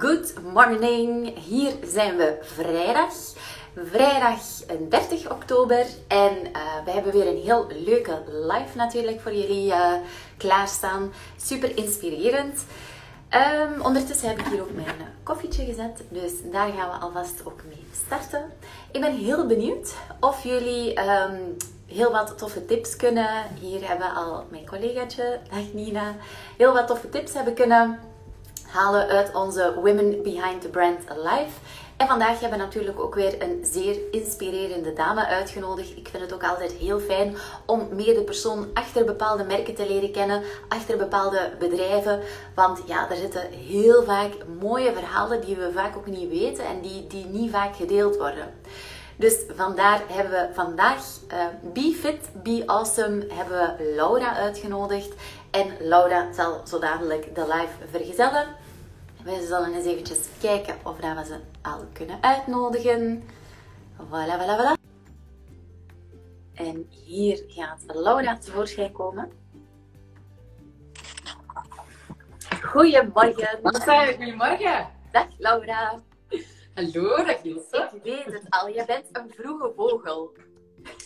Good 0.00 0.34
morning. 0.52 1.38
Hier 1.38 1.72
zijn 1.84 2.16
we 2.16 2.38
vrijdag. 2.42 3.12
Vrijdag 3.74 4.40
30 4.88 5.30
oktober. 5.30 5.86
En 6.08 6.32
uh, 6.36 6.84
we 6.84 6.90
hebben 6.90 7.12
weer 7.12 7.26
een 7.26 7.42
heel 7.42 7.66
leuke 7.84 8.22
live 8.28 8.76
natuurlijk 8.76 9.20
voor 9.20 9.34
jullie 9.34 9.66
uh, 9.66 9.92
klaarstaan. 10.36 11.12
Super 11.36 11.76
inspirerend. 11.76 12.64
Um, 13.34 13.80
ondertussen 13.82 14.28
heb 14.28 14.38
ik 14.38 14.46
hier 14.46 14.60
ook 14.60 14.74
mijn 14.74 14.96
koffietje 15.22 15.64
gezet. 15.64 16.02
Dus 16.08 16.32
daar 16.52 16.72
gaan 16.72 16.90
we 16.90 16.96
alvast 17.04 17.42
ook 17.44 17.60
mee 17.68 17.84
starten. 18.06 18.52
Ik 18.92 19.00
ben 19.00 19.16
heel 19.16 19.46
benieuwd 19.46 19.94
of 20.20 20.42
jullie 20.42 21.00
um, 21.00 21.56
heel 21.86 22.12
wat 22.12 22.38
toffe 22.38 22.64
tips 22.64 22.96
kunnen. 22.96 23.46
Hier 23.60 23.88
hebben 23.88 24.14
al 24.14 24.46
mijn 24.50 24.66
collegaatje, 24.66 25.40
dag 25.50 25.72
Nina. 25.72 26.14
Heel 26.56 26.72
wat 26.72 26.86
toffe 26.86 27.08
tips 27.08 27.32
hebben 27.32 27.54
kunnen 27.54 28.09
halen 28.72 29.08
uit 29.08 29.34
onze 29.34 29.74
Women 29.74 30.22
Behind 30.22 30.60
the 30.60 30.68
Brand 30.68 30.98
Alive. 31.08 31.50
En 31.96 32.06
vandaag 32.06 32.40
hebben 32.40 32.58
we 32.58 32.64
natuurlijk 32.64 33.00
ook 33.00 33.14
weer 33.14 33.42
een 33.42 33.58
zeer 33.62 33.98
inspirerende 34.10 34.92
dame 34.92 35.26
uitgenodigd. 35.26 35.96
Ik 35.96 36.08
vind 36.08 36.22
het 36.22 36.32
ook 36.32 36.44
altijd 36.44 36.72
heel 36.72 37.00
fijn 37.00 37.36
om 37.66 37.88
meer 37.92 38.14
de 38.14 38.22
persoon 38.22 38.70
achter 38.74 39.04
bepaalde 39.04 39.44
merken 39.44 39.74
te 39.74 39.86
leren 39.86 40.12
kennen, 40.12 40.42
achter 40.68 40.96
bepaalde 40.96 41.50
bedrijven. 41.58 42.20
Want 42.54 42.80
ja, 42.86 43.10
er 43.10 43.16
zitten 43.16 43.50
heel 43.50 44.02
vaak 44.02 44.32
mooie 44.60 44.92
verhalen 44.92 45.40
die 45.40 45.56
we 45.56 45.72
vaak 45.74 45.96
ook 45.96 46.06
niet 46.06 46.28
weten 46.28 46.64
en 46.64 46.80
die, 46.80 47.06
die 47.06 47.24
niet 47.24 47.50
vaak 47.50 47.76
gedeeld 47.76 48.16
worden. 48.16 48.54
Dus 49.16 49.36
vandaar 49.56 50.00
hebben 50.06 50.32
we 50.32 50.54
vandaag 50.54 50.96
uh, 51.32 51.44
Be 51.72 51.96
Fit, 52.00 52.42
Be 52.42 52.62
Awesome 52.66 53.26
hebben 53.32 53.58
we 53.58 53.92
Laura 53.96 54.34
uitgenodigd. 54.34 55.12
En 55.50 55.66
Laura 55.80 56.32
zal 56.32 56.60
zo 56.66 56.78
dadelijk 56.78 57.34
de 57.34 57.40
live 57.40 57.88
vergezellen. 57.90 58.46
We 59.24 59.46
zullen 59.46 59.74
eens 59.74 59.84
eventjes 59.84 60.28
kijken 60.40 60.76
of 60.84 60.96
we 60.96 61.24
ze 61.26 61.40
al 61.62 61.86
kunnen 61.92 62.22
uitnodigen. 62.22 63.22
Voilà, 63.98 64.36
voilà, 64.38 64.56
voilà. 64.58 64.78
En 66.54 66.86
hier 66.90 67.44
gaat 67.48 67.82
Laura 67.86 68.38
tevoorschijn 68.38 68.92
komen. 68.92 69.32
Goedemorgen. 72.62 73.58
Goedemorgen. 73.62 74.88
Dag 75.12 75.26
Laura. 75.38 76.02
Hallo, 76.74 77.24
dag 77.24 77.42
Ilse. 77.42 77.90
Ik 77.94 78.02
weet 78.02 78.24
het 78.24 78.46
al, 78.48 78.68
je 78.68 78.84
bent 78.86 79.06
een 79.12 79.30
vroege 79.30 79.72
vogel. 79.76 80.32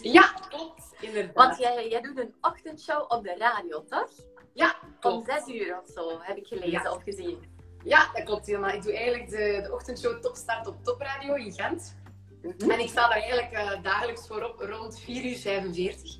Ja, 0.01 0.35
klopt. 0.49 0.95
Inderdaad. 1.01 1.35
Want 1.35 1.59
jij, 1.59 1.89
jij 1.89 2.01
doet 2.01 2.19
een 2.19 2.35
ochtendshow 2.41 3.13
op 3.13 3.23
de 3.23 3.35
radio, 3.39 3.85
toch? 3.89 4.11
Ja, 4.53 4.77
klopt. 5.01 5.17
Om 5.17 5.35
zes 5.35 5.55
uur 5.55 5.81
of 5.83 5.91
zo, 5.95 6.19
heb 6.21 6.37
ik 6.37 6.47
gelezen 6.47 6.71
ja. 6.71 6.93
of 6.93 7.03
gezien. 7.03 7.54
Ja, 7.85 8.11
dat 8.15 8.25
klopt 8.25 8.47
helemaal. 8.47 8.71
Ik 8.71 8.83
doe 8.83 8.97
eigenlijk 8.97 9.31
de, 9.31 9.61
de 9.63 9.73
ochtendshow 9.73 10.21
Topstart 10.21 10.67
op 10.67 10.85
Topradio 10.85 11.35
in 11.35 11.53
Gent. 11.53 11.97
Mm 12.43 12.71
En 12.71 12.81
ik 12.81 12.89
sta 12.89 13.09
daar 13.09 13.21
eigenlijk 13.21 13.53
uh, 13.53 13.83
dagelijks 13.83 14.27
voor 14.27 14.43
op 14.43 14.61
rond 14.61 15.01
4 15.01 15.25
uur 15.25 15.37
45. 15.37 16.17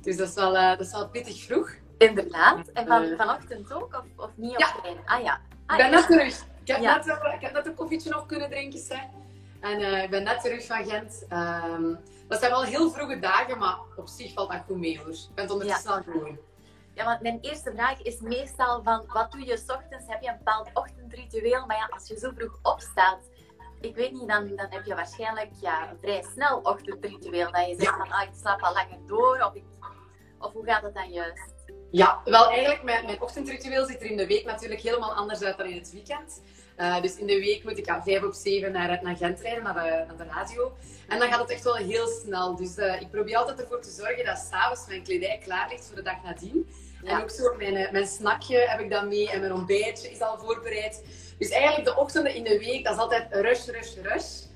Dus 0.00 0.16
dat 0.16 0.28
is 0.28 0.34
wel, 0.34 0.54
uh, 0.54 0.68
dat 0.68 0.80
is 0.80 0.92
wel 0.92 1.08
pittig 1.08 1.42
vroeg. 1.42 1.70
Inderdaad. 1.98 2.68
En 2.68 2.86
van, 2.86 3.02
uh, 3.02 3.16
vanochtend 3.16 3.72
ook? 3.72 3.94
Of, 3.94 4.24
of 4.24 4.30
niet 4.34 4.52
op 4.52 4.58
ja. 4.58 4.74
Ah 5.04 5.22
ja. 5.22 5.40
Ah, 5.66 5.78
ik 5.78 5.82
ben 5.82 5.90
net 5.90 6.06
terug. 6.06 6.46
Ik 6.64 6.74
heb, 6.74 6.80
ja. 6.80 6.96
net, 6.96 7.06
ik 7.34 7.40
heb 7.40 7.52
net 7.52 7.66
een 7.66 7.74
koffietje 7.74 8.10
nog 8.10 8.26
kunnen 8.26 8.50
drinken. 8.50 8.80
Hè. 8.88 9.02
En 9.60 10.02
ik 10.02 10.10
ben 10.10 10.22
net 10.22 10.40
terug 10.40 10.66
van 10.66 10.84
Gent. 10.84 11.26
Um, 11.32 11.98
dat 12.28 12.38
zijn 12.38 12.50
wel 12.50 12.62
heel 12.62 12.90
vroege 12.90 13.18
dagen, 13.18 13.58
maar 13.58 13.78
op 13.96 14.08
zich 14.08 14.32
valt 14.32 14.50
dat 14.50 14.62
goed 14.66 14.76
mee 14.76 14.98
hoor. 14.98 15.08
Ik 15.08 15.34
ben 15.34 15.44
het 15.44 15.52
ondertussen 15.52 15.90
ja. 15.90 15.96
al 15.96 16.02
gewoon. 16.02 16.38
Mijn 17.04 17.38
eerste 17.40 17.72
vraag 17.74 18.02
is 18.02 18.20
meestal 18.20 18.82
van, 18.82 19.04
wat 19.06 19.32
doe 19.32 19.44
je 19.44 19.56
s 19.56 19.70
ochtends? 19.70 20.06
Heb 20.06 20.22
je 20.22 20.28
een 20.28 20.38
bepaald 20.38 20.68
ochtendritueel? 20.74 21.66
Maar 21.66 21.76
ja, 21.76 21.88
als 21.90 22.08
je 22.08 22.18
zo 22.18 22.30
vroeg 22.36 22.58
opstaat, 22.62 23.18
ik 23.80 23.94
weet 23.96 24.12
niet, 24.12 24.28
dan, 24.28 24.56
dan 24.56 24.66
heb 24.70 24.84
je 24.84 24.94
waarschijnlijk 24.94 25.50
ja, 25.60 25.90
een 25.90 25.98
vrij 26.00 26.24
snel 26.34 26.58
ochtendritueel. 26.58 27.52
Dat 27.52 27.68
je 27.68 27.74
zegt 27.78 27.96
van, 27.96 28.10
ah, 28.10 28.22
ik 28.22 28.34
slaap 28.40 28.62
al 28.62 28.72
langer 28.72 29.06
door, 29.06 29.42
of, 29.46 29.54
ik, 29.54 29.64
of 30.38 30.52
hoe 30.52 30.64
gaat 30.64 30.82
het 30.82 30.94
dan 30.94 31.10
juist? 31.10 31.54
Ja, 31.90 32.20
wel 32.24 32.50
eigenlijk, 32.50 32.82
mijn, 32.82 33.04
mijn 33.04 33.22
ochtendritueel 33.22 33.86
ziet 33.86 34.00
er 34.00 34.10
in 34.10 34.16
de 34.16 34.26
week 34.26 34.44
natuurlijk 34.44 34.80
helemaal 34.80 35.14
anders 35.14 35.42
uit 35.42 35.56
dan 35.56 35.66
in 35.66 35.78
het 35.78 35.92
weekend. 35.92 36.42
Uh, 36.78 37.00
dus 37.00 37.16
in 37.16 37.26
de 37.26 37.38
week 37.38 37.64
moet 37.64 37.78
ik 37.78 37.86
ja, 37.86 38.02
vijf 38.02 38.22
op 38.22 38.32
zeven 38.32 38.72
naar, 38.72 39.02
naar 39.02 39.16
Gent 39.16 39.40
rijden, 39.40 39.62
naar 39.62 39.74
de, 39.74 40.04
naar 40.06 40.16
de 40.16 40.32
radio. 40.32 40.76
En 41.08 41.18
dan 41.18 41.28
gaat 41.28 41.40
het 41.40 41.50
echt 41.50 41.64
wel 41.64 41.74
heel 41.74 42.06
snel. 42.06 42.56
Dus 42.56 42.76
uh, 42.76 43.00
ik 43.00 43.10
probeer 43.10 43.36
altijd 43.36 43.60
ervoor 43.60 43.80
te 43.80 43.90
zorgen 43.90 44.24
dat 44.24 44.38
s'avonds 44.38 44.86
mijn 44.86 45.02
kledij 45.02 45.38
klaar 45.44 45.68
ligt 45.68 45.86
voor 45.86 45.96
de 45.96 46.02
dag 46.02 46.22
nadien. 46.22 46.68
Ja. 47.02 47.10
En 47.10 47.22
ook 47.22 47.30
zo 47.30 47.54
mijn, 47.56 47.88
mijn 47.92 48.06
snackje 48.06 48.56
heb 48.56 48.80
ik 48.80 48.90
dan 48.90 49.08
mee 49.08 49.30
en 49.30 49.40
mijn 49.40 49.52
ontbijtje 49.52 50.10
is 50.10 50.20
al 50.20 50.38
voorbereid. 50.38 51.04
Dus 51.38 51.48
eigenlijk 51.48 51.84
de 51.84 51.96
ochtenden 51.96 52.34
in 52.34 52.44
de 52.44 52.58
week, 52.58 52.84
dat 52.84 52.94
is 52.94 53.00
altijd 53.00 53.26
rush, 53.30 53.66
rush, 53.66 53.94
rush. 54.02 54.46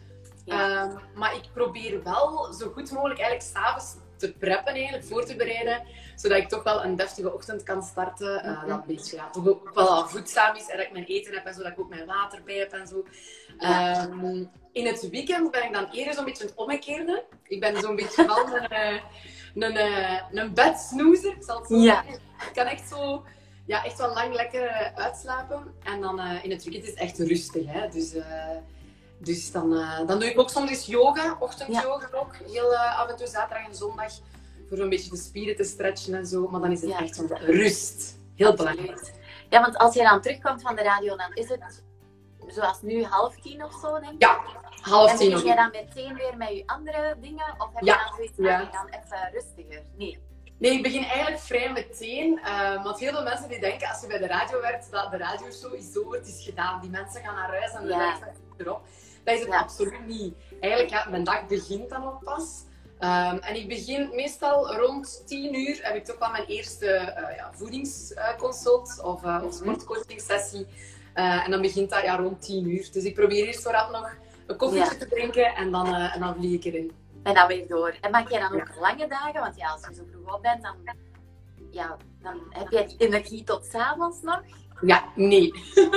Ja. 0.44 0.82
Um, 0.82 0.98
maar 1.14 1.34
ik 1.34 1.42
probeer 1.54 2.02
wel 2.02 2.52
zo 2.52 2.70
goed 2.70 2.90
mogelijk 2.90 3.20
eigenlijk 3.20 3.50
s'avonds 3.56 3.94
te 4.16 4.32
preppen, 4.32 4.74
eigenlijk, 4.74 5.04
voor 5.04 5.24
te 5.24 5.36
bereiden. 5.36 5.86
Zodat 6.16 6.38
ik 6.38 6.48
toch 6.48 6.62
wel 6.62 6.84
een 6.84 6.96
deftige 6.96 7.34
ochtend 7.34 7.62
kan 7.62 7.82
starten. 7.82 8.46
Uh, 8.46 8.60
dat 8.60 8.78
een 8.78 8.86
beetje 8.86 9.16
ja, 9.16 9.30
toch 9.30 9.48
ook 9.48 9.70
wel 9.74 9.88
al 9.88 10.08
voedzaam 10.08 10.56
is 10.56 10.68
en 10.68 10.76
dat 10.76 10.86
ik 10.86 10.92
mijn 10.92 11.04
eten 11.04 11.34
heb 11.34 11.44
en 11.44 11.54
zodat 11.54 11.72
ik 11.72 11.80
ook 11.80 11.88
mijn 11.88 12.06
water 12.06 12.42
bij 12.44 12.56
heb 12.56 12.72
en 12.72 12.86
zo. 12.86 13.04
Um, 13.58 14.50
in 14.72 14.86
het 14.86 15.10
weekend 15.10 15.50
ben 15.50 15.64
ik 15.64 15.72
dan 15.72 15.88
eerder 15.92 16.14
zo'n 16.14 16.24
beetje 16.24 16.44
het 16.44 16.54
omgekeerde. 16.54 17.24
Ik 17.42 17.60
ben 17.60 17.80
zo'n 17.80 17.96
beetje 17.96 18.24
van 18.24 18.50
een, 19.54 19.76
een, 19.76 20.38
een 20.38 20.54
bedsnoezer, 20.54 21.36
zal 21.40 21.58
het 21.58 21.66
zo 21.68 21.76
ja. 21.76 22.02
zeggen. 22.02 22.22
Ik 22.48 22.52
kan 22.54 22.66
echt 22.66 22.88
zo, 22.88 23.24
ja, 23.66 23.84
echt 23.84 23.98
wel 23.98 24.12
lang 24.12 24.34
lekker 24.34 24.92
uitslapen. 24.94 25.74
En 25.82 26.00
dan 26.00 26.20
uh, 26.20 26.44
in 26.44 26.50
het 26.50 26.64
weekend 26.64 26.84
is 26.84 26.90
het 26.90 26.98
echt 26.98 27.18
rustig. 27.18 27.66
Hè? 27.66 27.88
Dus, 27.88 28.14
uh, 28.14 28.24
dus 29.18 29.52
dan, 29.52 29.72
uh, 29.72 30.06
dan 30.06 30.18
doe 30.18 30.30
ik 30.30 30.40
ook 30.40 30.50
soms 30.50 30.70
eens 30.70 30.86
yoga, 30.86 31.36
ochtendyoga 31.40 32.08
ja. 32.12 32.18
ook. 32.18 32.36
Heel 32.52 32.76
af 32.76 33.08
en 33.08 33.16
toe 33.16 33.26
zaterdag 33.26 33.66
en 33.66 33.74
zondag. 33.74 34.12
Voor 34.68 34.76
zo'n 34.76 34.88
beetje 34.88 35.10
de 35.10 35.16
spieren 35.16 35.56
te 35.56 35.64
stretchen 35.64 36.14
en 36.14 36.26
zo. 36.26 36.48
Maar 36.48 36.60
dan 36.60 36.72
is 36.72 36.80
het 36.80 36.90
ja. 36.90 37.00
echt 37.00 37.14
zo'n 37.14 37.36
rust. 37.36 38.18
Heel 38.34 38.54
belangrijk. 38.54 39.12
Ja, 39.48 39.60
want 39.60 39.76
als 39.76 39.94
je 39.94 40.02
dan 40.02 40.20
terugkomt 40.20 40.62
van 40.62 40.76
de 40.76 40.82
radio, 40.82 41.16
dan 41.16 41.34
is 41.34 41.48
het 41.48 41.82
zoals 42.52 42.82
nu 42.82 43.04
half 43.04 43.34
tien 43.40 43.64
of 43.64 43.72
zo, 43.82 44.00
denk 44.00 44.12
ik. 44.12 44.22
Ja, 44.22 44.40
half 44.80 45.16
tien. 45.16 45.26
En 45.26 45.32
begin 45.32 45.48
je 45.48 45.56
dan 45.56 45.70
meteen 45.70 46.14
weer 46.14 46.36
met 46.36 46.48
je 46.48 46.62
andere 46.66 47.16
dingen? 47.20 47.54
Of 47.58 47.68
heb 47.72 47.84
je 47.84 47.90
dan 47.90 48.14
zoiets 48.16 48.36
ja. 48.36 48.60
je 48.60 48.68
dan 48.72 48.86
even 48.86 49.30
rustiger? 49.32 49.82
Nee. 49.96 50.18
Nee, 50.58 50.72
ik 50.72 50.82
begin 50.82 51.04
eigenlijk 51.04 51.42
vrij 51.42 51.72
meteen. 51.72 52.40
Uh, 52.44 52.84
want 52.84 52.98
heel 52.98 53.12
veel 53.12 53.22
mensen 53.22 53.48
die 53.48 53.60
denken 53.60 53.88
als 53.88 54.00
je 54.00 54.06
bij 54.06 54.18
de 54.18 54.26
radio 54.26 54.60
werkt, 54.60 54.90
dat 54.90 55.10
de 55.10 55.16
radioshow 55.16 55.74
is 55.74 55.96
over, 55.96 56.18
het 56.18 56.28
is 56.28 56.44
gedaan. 56.44 56.80
Die 56.80 56.90
mensen 56.90 57.22
gaan 57.22 57.34
naar 57.34 57.48
huis 57.48 57.72
en 57.72 57.82
de 57.82 57.88
ja. 57.88 57.98
dag 57.98 58.28
erop. 58.56 58.82
Dat 59.24 59.34
is 59.34 59.40
het 59.40 59.48
Ja. 59.48 59.58
absoluut 59.58 60.06
niet. 60.06 60.34
Eigenlijk, 60.60 60.92
ja, 60.92 61.06
mijn 61.10 61.24
dag 61.24 61.46
begint 61.46 61.90
dan 61.90 62.04
ook 62.06 62.24
pas. 62.24 62.64
Um, 63.00 63.38
en 63.38 63.56
ik 63.56 63.68
begin 63.68 64.10
meestal 64.14 64.74
rond 64.74 65.22
10 65.26 65.54
uur 65.54 65.78
heb 65.82 65.94
ik 65.94 66.04
toch 66.04 66.18
wel 66.18 66.30
mijn 66.30 66.44
eerste 66.44 66.86
uh, 66.86 67.36
ja, 67.36 67.50
voedingsconsult 67.52 69.00
of, 69.02 69.22
uh, 69.22 69.42
of 69.44 69.54
sportcoaching 69.54 70.20
sessie. 70.20 70.66
Uh, 71.14 71.44
en 71.44 71.50
dan 71.50 71.60
begint 71.60 71.90
dat 71.90 72.02
ja, 72.02 72.16
rond 72.16 72.42
10 72.42 72.70
uur. 72.70 72.88
Dus 72.92 73.04
ik 73.04 73.14
probeer 73.14 73.46
eerst 73.46 73.62
vooraf 73.62 73.90
nog 73.90 74.16
een 74.46 74.56
koffietje 74.56 74.92
Ja. 74.92 74.98
te 74.98 75.08
drinken 75.08 75.54
en 75.54 75.70
dan, 75.70 75.94
en 75.94 76.20
dan 76.20 76.34
vlieg 76.34 76.54
ik 76.54 76.64
erin. 76.64 76.92
En 77.22 77.34
dan 77.34 77.46
weer 77.46 77.66
door. 77.68 77.94
En 78.00 78.10
maak 78.10 78.30
jij 78.30 78.40
dan 78.40 78.54
ook 78.54 78.80
lange 78.80 79.06
dagen? 79.08 79.40
Want 79.40 79.56
ja, 79.56 79.70
als 79.70 79.86
je 79.88 79.94
zo 79.94 80.02
vroeg 80.10 80.34
op 80.34 80.42
bent, 80.42 80.62
dan, 80.62 80.76
ja, 81.70 81.96
dan 82.22 82.40
heb 82.50 82.70
je 82.70 82.94
energie 82.98 83.44
tot 83.44 83.64
s'avonds 83.64 84.22
nog. 84.22 84.42
Ja, 84.80 85.04
nee. 85.14 85.52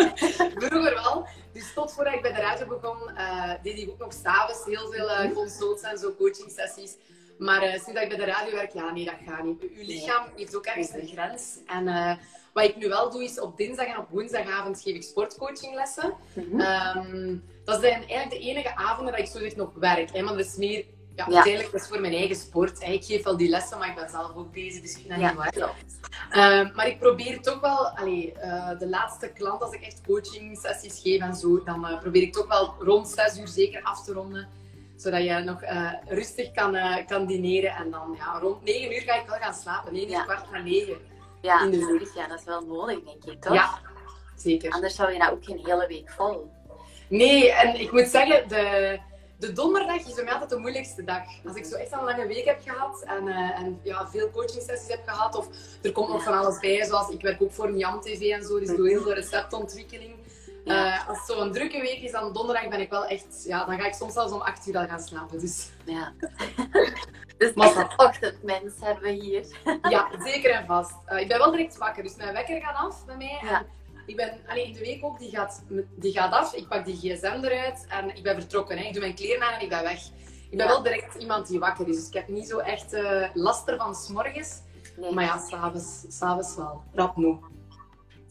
Vroeger 0.65 0.93
wel. 0.93 1.27
Dus 1.53 1.73
tot 1.73 1.93
voordat 1.93 2.13
ik 2.13 2.21
bij 2.21 2.33
de 2.33 2.39
radio 2.39 2.67
begon, 2.67 2.97
uh, 3.17 3.53
deed 3.63 3.77
ik 3.77 3.89
ook 3.89 3.97
nog 3.97 4.13
s'avonds 4.13 4.65
heel 4.65 4.91
veel 4.91 5.09
uh, 5.09 5.33
consults 5.33 5.81
en 5.81 5.97
zo, 5.97 6.13
coaching 6.17 6.51
sessies. 6.51 6.95
Maar 7.37 7.63
uh, 7.63 7.69
sinds 7.69 7.93
dat 7.93 8.01
ik 8.01 8.09
bij 8.09 8.17
de 8.17 8.25
radio 8.25 8.55
werk, 8.55 8.73
ja, 8.73 8.91
nee, 8.91 9.05
dat 9.05 9.13
gaat 9.27 9.43
niet. 9.43 9.61
Uw 9.61 9.85
lichaam 9.85 10.25
heeft 10.35 10.55
ook 10.55 10.65
ergens 10.65 10.93
een 10.93 11.07
grens. 11.07 11.57
En 11.65 12.17
wat 12.53 12.63
ik 12.63 12.75
nu 12.75 12.87
wel 12.87 13.11
doe, 13.11 13.23
is 13.23 13.39
op 13.39 13.57
dinsdag 13.57 13.85
en 13.85 13.97
op 13.97 14.09
woensdagavond 14.09 14.81
geef 14.81 14.95
ik 14.95 15.03
sportcoachinglessen. 15.03 16.13
Mm 16.33 16.59
-hmm. 16.59 17.43
dat 17.63 17.81
zijn 17.81 17.93
eigenlijk 17.93 18.29
de 18.29 18.39
enige 18.39 18.75
avonden 18.75 19.13
dat 19.13 19.21
ik 19.21 19.31
zo 19.31 19.39
zeg 19.39 19.55
nog 19.55 19.73
werk. 19.73 20.11
Hè, 20.11 20.21
maar 20.21 20.37
dat 20.37 20.45
is 20.45 20.55
meer 20.55 20.85
ja, 21.15 21.25
uiteindelijk 21.25 21.71
dat 21.71 21.81
is 21.81 21.87
voor 21.87 22.01
mijn 22.01 22.13
eigen 22.13 22.35
sport. 22.35 22.83
hè. 22.83 22.91
Ik 22.91 23.05
geef 23.05 23.23
wel 23.23 23.37
die 23.37 23.49
lessen, 23.49 23.77
maar 23.77 23.89
ik 23.89 23.95
ben 23.95 24.09
zelf 24.09 24.35
ook 24.35 24.51
bezig, 24.51 24.81
dus 24.81 24.97
ik 24.97 25.05
Ja, 25.05 25.15
niet 25.15 25.35
waar. 25.35 25.75
Ehm, 26.29 26.75
maar 26.75 26.87
ik 26.87 26.99
probeer 26.99 27.41
toch 27.41 27.59
wel, 27.59 27.87
allee, 27.87 28.33
eh, 28.33 28.79
de 28.79 28.87
laatste 28.87 29.27
klant, 29.27 29.61
als 29.61 29.73
ik 29.73 29.81
echt 29.81 30.01
coaching 30.07 30.57
sessies 30.57 31.01
geef 31.01 31.21
en 31.21 31.35
zo, 31.35 31.63
dan 31.63 31.87
eh, 31.87 31.99
probeer 31.99 32.21
ik 32.21 32.33
toch 32.33 32.47
wel 32.47 32.75
rond 32.79 33.07
6 33.07 33.37
uur 33.37 33.47
zeker 33.47 33.83
af 33.83 34.03
te 34.03 34.13
ronden. 34.13 34.47
Zodat 34.95 35.23
je 35.23 35.33
nog 35.33 35.61
eh, 35.61 35.91
rustig 36.07 36.51
kan, 36.51 36.75
eh, 36.75 37.05
kan 37.07 37.25
dineren. 37.25 37.71
En 37.71 37.91
dan 37.91 38.15
ja, 38.17 38.39
rond 38.39 38.63
9 38.63 38.93
uur 38.95 39.01
ga 39.01 39.15
ik 39.21 39.27
wel 39.27 39.37
gaan 39.39 39.53
slapen. 39.53 39.93
9 39.93 40.07
uur, 40.07 40.13
Ja. 40.15 40.23
kwart 40.23 40.51
na 40.51 40.59
9. 40.61 40.97
Ja, 41.41 41.61
In 41.63 41.71
de 41.71 41.77
natuurlijk. 41.77 42.11
Ja, 42.15 42.27
dat 42.27 42.39
is 42.39 42.45
wel 42.45 42.61
nodig, 42.65 43.03
denk 43.03 43.23
ik, 43.25 43.41
toch? 43.41 43.53
Ja, 43.53 43.79
zeker. 44.35 44.71
Anders 44.71 44.95
zou 44.95 45.11
je 45.11 45.19
dat 45.19 45.31
ook 45.31 45.43
geen 45.45 45.59
hele 45.63 45.87
week 45.87 46.09
vol. 46.11 46.51
Nee, 47.09 47.51
en 47.51 47.79
ik 47.79 47.91
moet 47.91 48.07
zeggen, 48.07 48.47
de, 48.47 48.99
de 49.39 49.51
donderdag 49.51 49.95
is 50.07 50.13
voor 50.13 50.23
mij 50.23 50.33
altijd 50.33 50.49
de 50.49 50.57
moeilijkste 50.57 51.03
dag. 51.03 51.23
Als 51.47 51.55
ik 51.55 51.65
zo 51.65 51.75
echt 51.75 51.91
een 51.91 52.03
lange 52.03 52.27
week 52.27 52.45
heb 52.45 52.61
gehad 52.63 53.03
en, 53.05 53.27
eh, 53.27 53.59
en 53.59 53.79
ja, 53.83 54.07
veel 54.07 54.31
coaching 54.31 54.61
sessies 54.61 54.87
heb 54.87 55.07
gehad, 55.07 55.35
of 55.35 55.47
er 55.81 55.91
komt 55.91 56.09
nog 56.09 56.23
van 56.23 56.33
alles 56.37 56.59
bij, 56.59 56.85
zoals 56.85 57.09
ik 57.09 57.21
werk 57.21 57.41
ook 57.41 57.51
voor 57.51 57.65
een 57.67 57.77
Jam 57.77 58.01
TV 58.01 58.21
en 58.21 58.43
zo, 58.43 58.59
dus 58.59 58.69
ik 58.69 58.77
doe 58.77 58.89
heel 58.89 59.01
veel 59.01 59.13
receptontwikkeling. 59.13 60.15
Uh, 60.65 61.09
als 61.09 61.25
zo'n 61.25 61.51
drukke 61.51 61.81
week 61.81 62.01
is, 62.01 62.11
dan 62.11 62.33
donderdag 62.33 62.67
ben 62.67 62.79
ik 62.79 62.89
wel 62.89 63.05
echt... 63.05 63.43
Ja, 63.47 63.65
dan 63.65 63.79
ga 63.79 63.85
ik 63.85 63.93
soms 63.93 64.13
zelfs 64.13 64.31
om 64.31 64.41
acht 64.41 64.67
uur 64.67 64.77
al 64.77 64.87
gaan 64.87 64.99
slapen. 64.99 65.39
Dus, 65.39 65.69
ja. 65.83 66.13
dus 67.37 67.53
echt 67.53 67.75
een 67.75 67.99
ochtendmens 67.99 68.73
hebben 68.79 69.03
we 69.03 69.09
hier. 69.09 69.45
ja, 69.89 70.09
zeker 70.23 70.51
en 70.51 70.65
vast. 70.65 70.93
Uh, 71.09 71.19
ik 71.19 71.27
ben 71.27 71.37
wel 71.37 71.51
direct 71.51 71.77
wakker, 71.77 72.03
dus 72.03 72.15
mijn 72.15 72.33
wekker 72.33 72.61
gaat 72.61 72.75
af 72.75 73.05
bij 73.05 73.17
mij. 73.17 73.39
Ja. 73.41 73.57
En 73.57 73.65
ik 74.05 74.15
ben 74.15 74.39
alleen 74.47 74.65
in 74.65 74.73
de 74.73 74.79
week 74.79 75.05
ook, 75.05 75.19
die 75.19 75.29
gaat, 75.29 75.63
die 75.95 76.13
gaat 76.13 76.33
af. 76.33 76.53
Ik 76.53 76.67
pak 76.67 76.85
die 76.85 76.95
gsm 76.95 77.39
eruit 77.43 77.85
en 77.89 78.15
ik 78.15 78.23
ben 78.23 78.35
vertrokken. 78.35 78.77
Hè. 78.77 78.83
Ik 78.83 78.93
doe 78.93 79.01
mijn 79.01 79.15
kleren 79.15 79.43
aan 79.43 79.53
en 79.53 79.61
ik 79.61 79.69
ben 79.69 79.83
weg. 79.83 80.01
Ik 80.49 80.57
ben 80.57 80.67
wel 80.67 80.83
direct 80.83 81.15
iemand 81.15 81.47
die 81.47 81.59
wakker 81.59 81.87
is. 81.87 81.95
Dus 81.95 82.07
ik 82.07 82.13
heb 82.13 82.27
niet 82.27 82.47
zo 82.47 82.57
echt 82.57 82.93
uh, 82.93 83.27
last 83.33 83.67
ervan 83.67 83.95
s'morgens. 83.95 84.61
Nee. 84.97 85.13
Maar 85.13 85.23
ja, 85.23 85.37
s'avonds, 85.37 86.05
s'avonds 86.07 86.55
wel. 86.55 86.83
Rap 86.93 87.15
moe. 87.15 87.39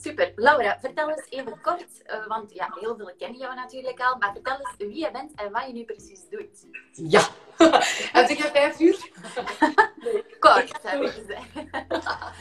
Super. 0.05 0.33
Laura, 0.37 0.79
vertel 0.81 1.11
eens 1.11 1.27
even 1.31 1.61
kort, 1.61 2.03
uh, 2.07 2.27
want 2.27 2.53
ja, 2.53 2.77
heel 2.81 2.97
veel 2.97 3.13
kennen 3.19 3.39
jou 3.39 3.55
natuurlijk 3.55 4.01
al, 4.01 4.17
maar 4.17 4.33
vertel 4.33 4.59
eens 4.59 4.75
wie 4.79 4.99
je 4.99 5.11
bent 5.11 5.33
en 5.35 5.53
wat 5.53 5.67
je 5.67 5.73
nu 5.73 5.85
precies 5.85 6.29
doet. 6.31 6.67
Ja, 6.93 7.29
heb 8.19 8.29
ik 8.29 8.41
vijf 8.41 8.81
uur? 8.81 9.11
kort, 10.39 10.83
heb 10.83 11.03
ik 11.03 11.11
gezegd. 11.11 11.47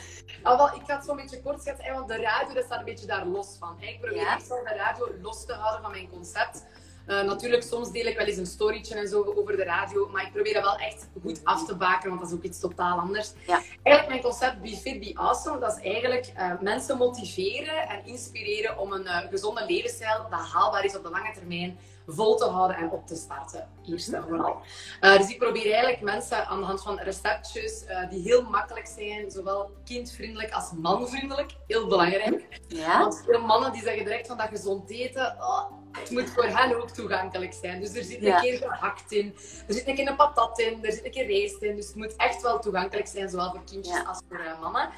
Ah, 0.43 0.57
wel, 0.57 0.67
ik 0.67 0.81
ga 0.85 0.95
het 0.95 1.05
zo'n 1.05 1.15
beetje 1.15 1.41
kort 1.41 1.61
schetsen, 1.61 1.93
want 1.93 2.07
de 2.07 2.15
radio 2.15 2.53
dat 2.53 2.63
staat 2.63 2.79
een 2.79 2.85
beetje 2.85 3.05
daar 3.05 3.25
los 3.25 3.55
van. 3.59 3.77
Ik 3.79 3.99
probeer 4.01 4.17
ja? 4.17 4.35
echt 4.35 4.47
wel 4.47 4.63
de 4.63 4.73
radio 4.73 5.11
los 5.21 5.45
te 5.45 5.53
houden 5.53 5.81
van 5.81 5.91
mijn 5.91 6.09
concept. 6.09 6.65
Uh, 7.07 7.21
natuurlijk, 7.23 7.63
soms 7.63 7.91
deel 7.91 8.05
ik 8.05 8.17
wel 8.17 8.25
eens 8.25 8.37
een 8.37 8.45
storytje 8.45 8.95
en 8.95 9.07
zo 9.07 9.23
over 9.23 9.57
de 9.57 9.63
radio, 9.63 10.09
maar 10.09 10.23
ik 10.23 10.31
probeer 10.31 10.53
dat 10.53 10.63
wel 10.63 10.77
echt 10.77 11.07
goed 11.21 11.39
af 11.43 11.65
te 11.65 11.75
baken, 11.75 12.09
want 12.09 12.21
dat 12.21 12.29
is 12.29 12.35
ook 12.35 12.43
iets 12.43 12.59
totaal 12.59 12.99
anders. 12.99 13.33
Ja. 13.47 13.61
Eigenlijk 13.83 14.07
mijn 14.07 14.21
concept 14.21 14.61
Be 14.61 14.77
Fit, 14.77 14.99
Be 14.99 15.11
Awesome, 15.13 15.59
dat 15.59 15.77
is 15.77 15.83
eigenlijk 15.83 16.31
uh, 16.37 16.51
mensen 16.61 16.97
motiveren 16.97 17.87
en 17.89 18.05
inspireren 18.05 18.77
om 18.77 18.91
een 18.91 19.03
uh, 19.03 19.17
gezonde 19.29 19.65
levensstijl 19.67 20.27
dat 20.29 20.39
haalbaar 20.39 20.85
is 20.85 20.95
op 20.95 21.03
de 21.03 21.09
lange 21.09 21.33
termijn 21.33 21.77
vol 22.07 22.35
te 22.35 22.45
houden 22.45 22.77
en 22.77 22.89
op 22.89 23.07
te 23.07 23.15
starten. 23.15 23.67
Eerst 23.85 24.13
en 24.13 24.23
vooral. 24.27 24.61
Uh, 25.01 25.17
dus 25.17 25.29
ik 25.29 25.39
probeer 25.39 25.71
eigenlijk 25.71 26.01
mensen 26.01 26.45
aan 26.45 26.59
de 26.59 26.65
hand 26.65 26.81
van 26.81 26.99
receptjes 26.99 27.83
uh, 27.87 28.09
die 28.09 28.21
heel 28.21 28.41
makkelijk 28.41 28.87
zijn, 28.87 29.31
zowel 29.31 29.71
kindvriendelijk 29.85 30.51
als 30.51 30.71
manvriendelijk, 30.71 31.51
heel 31.67 31.87
belangrijk. 31.87 32.61
Ja. 32.67 32.99
Want 32.99 33.23
veel 33.25 33.41
mannen 33.41 33.71
die 33.71 33.81
zeggen 33.81 34.03
direct 34.03 34.27
van 34.27 34.37
dat 34.37 34.47
gezond 34.47 34.89
eten, 34.89 35.35
oh, 35.39 35.71
het 35.91 36.09
moet 36.09 36.29
voor 36.29 36.45
hen 36.45 36.81
ook 36.81 36.89
toegankelijk 36.89 37.53
zijn. 37.53 37.79
Dus 37.79 37.95
er 37.95 38.03
zit 38.03 38.23
een 38.23 38.39
keer 38.41 38.57
gehakt 38.57 39.11
in, 39.11 39.35
er 39.67 39.73
zit 39.73 39.87
een 39.87 39.95
keer 39.95 40.07
een 40.07 40.15
patat 40.15 40.59
in, 40.59 40.85
er 40.85 40.91
zit 40.91 41.05
een 41.05 41.11
keer 41.11 41.27
rijst 41.27 41.61
in. 41.61 41.75
Dus 41.75 41.87
het 41.87 41.95
moet 41.95 42.15
echt 42.15 42.41
wel 42.41 42.59
toegankelijk 42.59 43.07
zijn, 43.07 43.29
zowel 43.29 43.51
voor 43.51 43.63
kindjes 43.63 44.05
als 44.05 44.21
voor 44.29 44.39
uh, 44.39 44.61
mannen. 44.61 44.89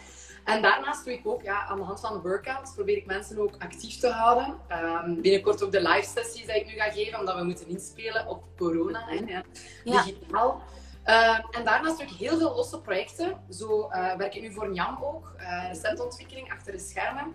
En 0.45 0.61
daarnaast 0.61 1.05
doe 1.05 1.13
ik 1.13 1.27
ook 1.27 1.41
ja, 1.41 1.65
aan 1.65 1.77
de 1.77 1.83
hand 1.83 1.99
van 1.99 2.13
de 2.13 2.29
workouts, 2.29 2.73
probeer 2.73 2.97
ik 2.97 3.05
mensen 3.05 3.39
ook 3.39 3.55
actief 3.59 3.97
te 3.99 4.07
houden. 4.07 4.59
Um, 5.05 5.21
binnenkort 5.21 5.63
ook 5.63 5.71
de 5.71 5.81
live 5.81 6.09
sessies 6.15 6.45
die 6.45 6.55
ik 6.55 6.65
nu 6.65 6.71
ga 6.71 6.91
geven, 6.91 7.19
omdat 7.19 7.35
we 7.35 7.43
moeten 7.43 7.67
inspelen 7.67 8.27
op 8.27 8.43
corona, 8.57 9.05
hè, 9.07 9.15
ja, 9.25 9.43
digitaal. 9.83 10.61
Uh, 11.05 11.39
en 11.51 11.63
daarnaast 11.63 11.97
doe 11.97 12.07
ik 12.07 12.13
heel 12.13 12.37
veel 12.37 12.55
losse 12.55 12.81
projecten. 12.81 13.37
Zo 13.49 13.79
uh, 13.79 14.15
werk 14.15 14.35
ik 14.35 14.41
nu 14.41 14.53
voor 14.53 14.73
Jan 14.73 15.03
ook, 15.03 15.31
uh, 15.39 15.67
receptontwikkeling 15.67 16.51
achter 16.51 16.71
de 16.71 16.79
schermen. 16.79 17.33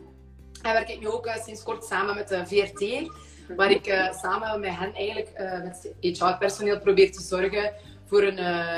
En 0.63 0.73
werk 0.73 0.89
ik 0.89 1.01
nu 1.01 1.09
ook 1.09 1.29
sinds 1.45 1.63
kort 1.63 1.85
samen 1.85 2.15
met 2.15 2.29
de 2.29 2.47
VRT, 2.47 3.11
waar 3.57 3.71
ik 3.71 4.11
samen 4.21 4.61
met 4.61 4.77
hen 4.77 4.95
eigenlijk 4.95 5.33
met 5.63 5.93
HR-personeel 6.01 6.81
probeer 6.81 7.13
te 7.13 7.23
zorgen 7.23 7.73
voor 8.07 8.23
een 8.23 8.37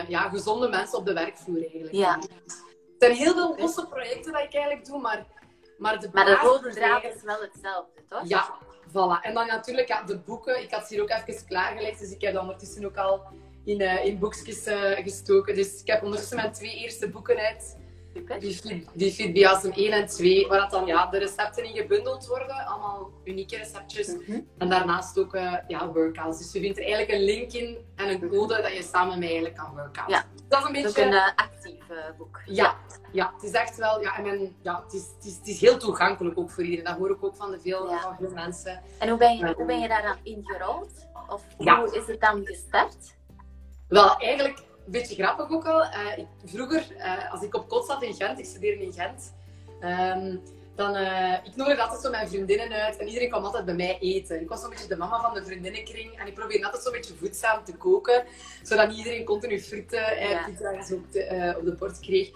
ja, 0.09 0.29
gezonde 0.29 0.69
mensen 0.69 0.99
op 0.99 1.07
de 1.07 1.13
werkvloer 1.13 1.61
eigenlijk. 1.61 1.93
Ja 1.93 2.19
zijn 3.03 3.17
heel 3.17 3.33
veel 3.33 3.57
losse 3.59 3.87
projecten 3.87 4.33
dat 4.33 4.43
ik 4.43 4.55
eigenlijk 4.55 4.87
doe, 4.87 5.01
maar, 5.01 5.27
maar 5.79 6.01
de 6.01 6.09
Maar 6.13 6.25
de 6.25 6.35
rode 6.37 6.71
draad 6.71 7.05
is 7.05 7.23
wel 7.23 7.41
hetzelfde, 7.41 8.05
toch? 8.09 8.23
Ja, 8.25 8.59
voilà. 8.89 9.23
En 9.23 9.35
dan 9.35 9.47
natuurlijk 9.47 9.89
ja, 9.89 10.03
de 10.03 10.19
boeken. 10.19 10.63
Ik 10.63 10.71
had 10.71 10.87
ze 10.87 10.95
hier 10.95 11.03
ook 11.03 11.11
even 11.11 11.47
klaargelegd, 11.47 11.99
dus 11.99 12.11
ik 12.11 12.21
heb 12.21 12.33
dat 12.33 12.43
ondertussen 12.43 12.85
ook 12.85 12.97
al 12.97 13.23
in, 13.65 13.81
uh, 13.81 14.05
in 14.05 14.19
boekjes 14.19 14.67
uh, 14.67 14.91
gestoken. 14.91 15.55
Dus 15.55 15.81
ik 15.81 15.87
heb 15.87 16.03
ondertussen 16.03 16.37
mijn 16.37 16.53
twee 16.53 16.75
eerste 16.75 17.09
boeken 17.09 17.39
uit. 17.39 17.77
Die, 18.13 18.87
die 18.95 19.13
Fitbiasm 19.13 19.71
1 19.71 19.93
en 19.93 20.07
2, 20.07 20.47
waar 20.47 20.71
dan 20.71 20.87
ja, 20.87 21.07
de 21.07 21.19
recepten 21.19 21.65
in 21.65 21.77
gebundeld 21.77 22.27
worden. 22.27 22.67
Allemaal 22.67 23.11
unieke 23.25 23.57
receptjes. 23.57 24.07
Mhm. 24.07 24.41
En 24.59 24.69
daarnaast 24.69 25.19
ook 25.19 25.35
uh, 25.35 25.55
ja, 25.69 25.93
workouts. 25.93 26.39
Dus 26.39 26.53
je 26.53 26.61
vindt 26.61 26.79
er 26.79 26.85
eigenlijk 26.85 27.13
een 27.13 27.25
link 27.25 27.53
in 27.53 27.77
en 27.97 28.09
een 28.09 28.29
code 28.29 28.63
dat 28.63 28.73
je 28.73 28.83
samen 28.83 29.09
met 29.09 29.19
mij 29.19 29.29
eigenlijk 29.29 29.57
kan 29.57 29.75
workouten. 29.75 30.15
Ja. 30.15 30.25
Dat 30.49 30.61
is 30.61 30.67
een 30.67 30.83
beetje... 30.83 31.03
een 31.03 31.13
uh, 31.13 31.27
actief 31.37 31.91
uh, 31.91 31.99
boek. 32.19 32.41
Ja. 32.45 32.77
ja, 33.13 33.33
het 33.35 33.43
is 33.43 33.51
echt 33.51 33.77
wel... 33.77 34.01
Ja, 34.01 34.17
en 34.17 34.23
men, 34.23 34.57
ja, 34.63 34.83
het, 34.85 34.93
is, 34.93 35.07
het, 35.17 35.25
is, 35.25 35.37
het 35.37 35.49
is 35.49 35.61
heel 35.61 35.79
toegankelijk 35.79 36.39
ook 36.39 36.51
voor 36.51 36.63
iedereen. 36.63 36.85
Dat 36.85 36.97
hoor 36.97 37.11
ik 37.11 37.25
ook 37.25 37.37
van 37.37 37.51
de 37.51 37.61
veel, 37.61 37.89
van 37.89 38.17
veel 38.19 38.31
mensen. 38.31 38.83
En 38.99 39.09
hoe 39.09 39.19
ben 39.19 39.37
je, 39.37 39.55
hoe 39.57 39.67
ben 39.67 39.81
je 39.81 39.89
daar 39.89 40.03
dan 40.03 40.17
ingerold? 40.23 41.07
Of 41.29 41.43
hoe 41.57 41.91
is 41.93 42.07
het 42.07 42.21
dan 42.21 42.47
gestart? 42.47 43.17
Wel, 43.89 44.17
eigenlijk 44.17 44.63
een 44.85 44.93
beetje 44.93 45.15
grappig 45.15 45.51
ook 45.51 45.67
al. 45.67 45.83
Uh, 45.83 46.19
ik, 46.19 46.27
vroeger, 46.45 46.87
uh, 46.99 47.33
als 47.33 47.43
ik 47.43 47.55
op 47.55 47.69
kot 47.69 47.87
zat 47.87 48.03
in 48.03 48.15
Gent, 48.15 48.39
ik 48.39 48.45
studeerde 48.45 48.83
in 48.85 48.93
Gent, 48.93 49.33
um, 49.81 50.43
dan 50.75 50.97
uh, 50.97 51.33
ik 51.43 51.57
nodigde 51.57 51.83
altijd 51.83 52.01
zo 52.01 52.11
mijn 52.11 52.29
vriendinnen 52.29 52.71
uit 52.71 52.97
en 52.97 53.07
iedereen 53.07 53.29
kwam 53.29 53.45
altijd 53.45 53.65
bij 53.65 53.75
mij 53.75 53.99
eten. 54.01 54.41
Ik 54.41 54.49
was 54.49 54.61
zo'n 54.61 54.71
beetje 54.71 54.89
de 54.89 54.97
mama 54.97 55.21
van 55.21 55.35
de 55.35 55.45
vriendinnenkring 55.45 56.19
en 56.19 56.27
ik 56.27 56.35
probeerde 56.35 56.65
altijd 56.65 56.83
zo'n 56.83 56.93
beetje 56.93 57.15
voedzaam 57.15 57.65
te 57.65 57.77
koken, 57.77 58.25
zodat 58.63 58.89
niet 58.89 58.99
iedereen 58.99 59.25
continu 59.25 59.61
frieten 59.61 60.17
en 60.17 60.29
ja. 60.29 60.47
op 60.93 61.13
de, 61.13 61.55
op 61.59 61.65
de 61.65 61.75
bord 61.79 62.01
kreeg. 62.01 62.31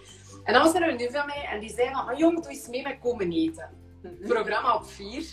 En 0.44 0.52
dan 0.52 0.62
was 0.62 0.74
er 0.74 0.88
een 0.88 0.96
nu 0.96 1.10
van 1.10 1.26
mij 1.26 1.48
en 1.52 1.60
die 1.60 1.70
zei 1.70 1.90
van, 1.92 2.10
oh 2.10 2.18
jong, 2.18 2.42
doe 2.42 2.50
eens 2.50 2.68
mee 2.68 2.82
met 2.82 2.98
komen 3.00 3.32
eten. 3.32 3.68
Mm 4.02 4.28
Programma 4.28 4.74
op 4.74 4.86
vier. 4.86 5.24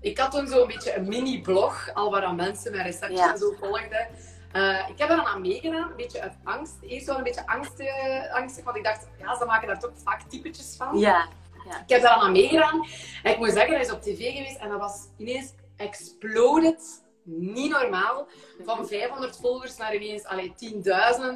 Ik 0.00 0.18
had 0.18 0.30
toen 0.30 0.46
zo'n 0.46 0.66
beetje 0.66 0.96
een 0.96 1.08
mini-blog, 1.08 1.90
al 1.94 2.10
waar 2.10 2.34
mensen 2.34 2.72
mijn 2.72 2.84
receptjes 2.84 3.18
ja. 3.18 3.32
en 3.32 3.38
zo 3.38 3.54
volgden. 3.60 4.08
Uh, 4.52 4.88
ik 4.88 4.98
heb 4.98 5.10
er 5.10 5.16
dan 5.16 5.26
aan 5.26 5.40
meegedaan, 5.40 5.90
een 5.90 5.96
beetje 5.96 6.20
uit 6.20 6.36
angst. 6.44 6.76
Eerst 6.80 7.06
wel 7.06 7.16
een 7.16 7.22
beetje 7.22 7.46
angst, 7.46 7.80
uh, 7.80 8.34
angstig, 8.34 8.64
want 8.64 8.76
ik 8.76 8.84
dacht, 8.84 9.06
ja, 9.18 9.36
ze 9.38 9.44
maken 9.44 9.68
daar 9.68 9.80
toch 9.80 9.92
vaak 10.04 10.22
typetjes 10.22 10.74
van. 10.76 10.98
Ja. 10.98 11.28
ja. 11.68 11.80
Ik 11.80 11.88
heb 11.88 12.02
daar 12.02 12.14
dan 12.14 12.24
aan 12.24 12.32
meegedaan. 12.32 12.86
En 13.22 13.32
ik 13.32 13.38
moet 13.38 13.52
zeggen, 13.52 13.72
hij 13.72 13.80
is 13.80 13.92
op 13.92 14.02
tv 14.02 14.32
geweest 14.36 14.58
en 14.58 14.68
dat 14.68 14.80
was 14.80 15.06
ineens 15.16 15.54
exploded. 15.76 17.06
Niet 17.24 17.70
normaal. 17.70 18.26
Van 18.64 18.86
500 18.86 19.36
volgers 19.36 19.76
naar 19.76 19.94
ineens 19.94 20.22
10.000 20.22 20.30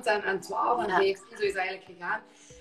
en, 0.02 0.24
en 0.24 0.40
12 0.40 0.84
en 0.84 0.90
15. 0.90 1.16
Zo 1.36 1.42
is 1.42 1.52
dat 1.52 1.62
eigenlijk 1.64 1.84
gegaan. 1.84 2.20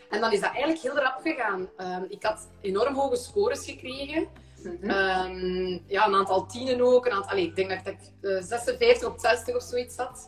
En 0.10 0.22
dan 0.22 0.32
is 0.32 0.40
dat 0.40 0.52
eigenlijk 0.52 0.82
heel 0.82 0.96
rap 0.96 1.20
gegaan. 1.22 1.70
Um, 1.78 2.06
ik 2.10 2.24
had 2.24 2.48
enorm 2.62 2.96
hoge 2.96 3.16
scores 3.16 3.66
gekregen. 3.66 4.28
Mm 4.64 4.78
-hmm. 4.82 4.90
um, 4.90 5.84
ja, 5.88 6.08
een 6.08 6.16
aantal 6.16 6.46
tienen 6.46 6.82
ook. 6.82 7.06
Een 7.06 7.12
aantal, 7.12 7.32
allez, 7.32 7.46
ik 7.46 7.56
denk 7.56 7.70
dat 7.70 7.94
ik 7.94 8.00
uh, 8.22 8.38
eh, 8.38 8.44
56 8.44 9.08
op 9.08 9.20
60 9.20 9.56
of 9.56 9.64
zoiets 9.64 9.96
zat. 9.96 10.28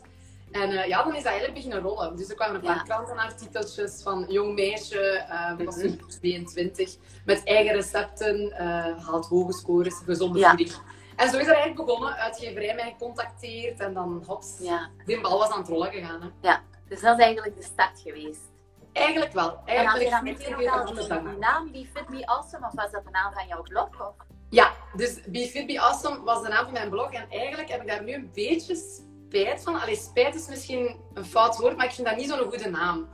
En 0.54 0.70
uh, 0.70 0.86
ja, 0.86 1.02
dan 1.02 1.14
is 1.14 1.22
dat 1.22 1.32
eigenlijk 1.32 1.54
beginnen 1.54 1.80
rollen. 1.80 2.16
Dus 2.16 2.28
er 2.28 2.34
kwamen 2.34 2.54
een 2.54 2.60
paar 2.60 2.76
ja. 2.76 2.82
krantenartikeltjes 2.82 4.02
van 4.02 4.24
jong 4.28 4.54
meisje, 4.54 5.26
uh, 5.28 5.64
was 5.66 5.76
mm 5.76 6.08
22, 6.08 6.96
met 7.24 7.44
eigen 7.44 7.74
recepten, 7.74 8.40
uh, 8.40 8.58
haalt 9.06 9.26
hoge 9.26 9.52
scores, 9.52 9.94
gezonde 10.04 10.38
ja. 10.38 10.48
voeding. 10.48 10.72
En 11.16 11.30
zo 11.30 11.38
is 11.38 11.46
dat 11.46 11.54
eigenlijk 11.54 11.86
begonnen. 11.86 12.16
Uitgeverij 12.16 12.74
mij 12.74 12.94
gecontacteerd 12.98 13.80
en 13.80 13.94
dan 13.94 14.24
hops, 14.26 14.56
ja. 14.58 14.90
die 15.04 15.20
bal 15.20 15.38
was 15.38 15.50
aan 15.50 15.58
het 15.58 15.68
rollen 15.68 15.92
gegaan. 15.92 16.22
Hè. 16.22 16.28
Ja, 16.40 16.62
dus 16.88 17.00
dat 17.00 17.18
is 17.18 17.24
eigenlijk 17.24 17.56
de 17.56 17.62
start 17.62 18.00
geweest. 18.00 18.52
Eigenlijk 18.92 19.32
wel. 19.32 19.60
Eigenlijk 19.64 19.98
en 19.98 20.04
je 20.04 20.10
dan 20.10 20.24
meteen 20.24 20.70
ook 20.70 21.28
die 21.28 21.38
naam 21.38 21.72
Be 21.72 21.86
Fit 21.94 22.06
Be 22.06 22.26
Awesome, 22.26 22.66
of 22.66 22.72
was 22.74 22.90
dat 22.90 23.04
de 23.04 23.10
naam 23.10 23.32
van 23.32 23.46
jouw 23.46 23.62
blog? 23.62 23.88
Of? 24.00 24.14
Ja, 24.50 24.70
dus 24.96 25.20
Be 25.26 25.48
Fit 25.48 25.66
Be 25.66 25.80
Awesome 25.80 26.22
was 26.22 26.42
de 26.42 26.48
naam 26.48 26.64
van 26.64 26.72
mijn 26.72 26.90
blog. 26.90 27.12
En 27.12 27.26
eigenlijk 27.30 27.68
heb 27.68 27.80
ik 27.80 27.88
daar 27.88 28.04
nu 28.04 28.14
een 28.14 28.30
beetje 28.32 29.02
spijt 29.34 29.62
van. 29.62 29.80
Allee, 29.80 29.96
spijt 29.96 30.34
is 30.34 30.48
misschien 30.48 30.96
een 31.14 31.24
fout 31.24 31.56
woord, 31.56 31.76
maar 31.76 31.86
ik 31.86 31.92
vind 31.92 32.06
dat 32.06 32.16
niet 32.16 32.28
zo'n 32.28 32.38
goede 32.38 32.70
naam. 32.70 33.08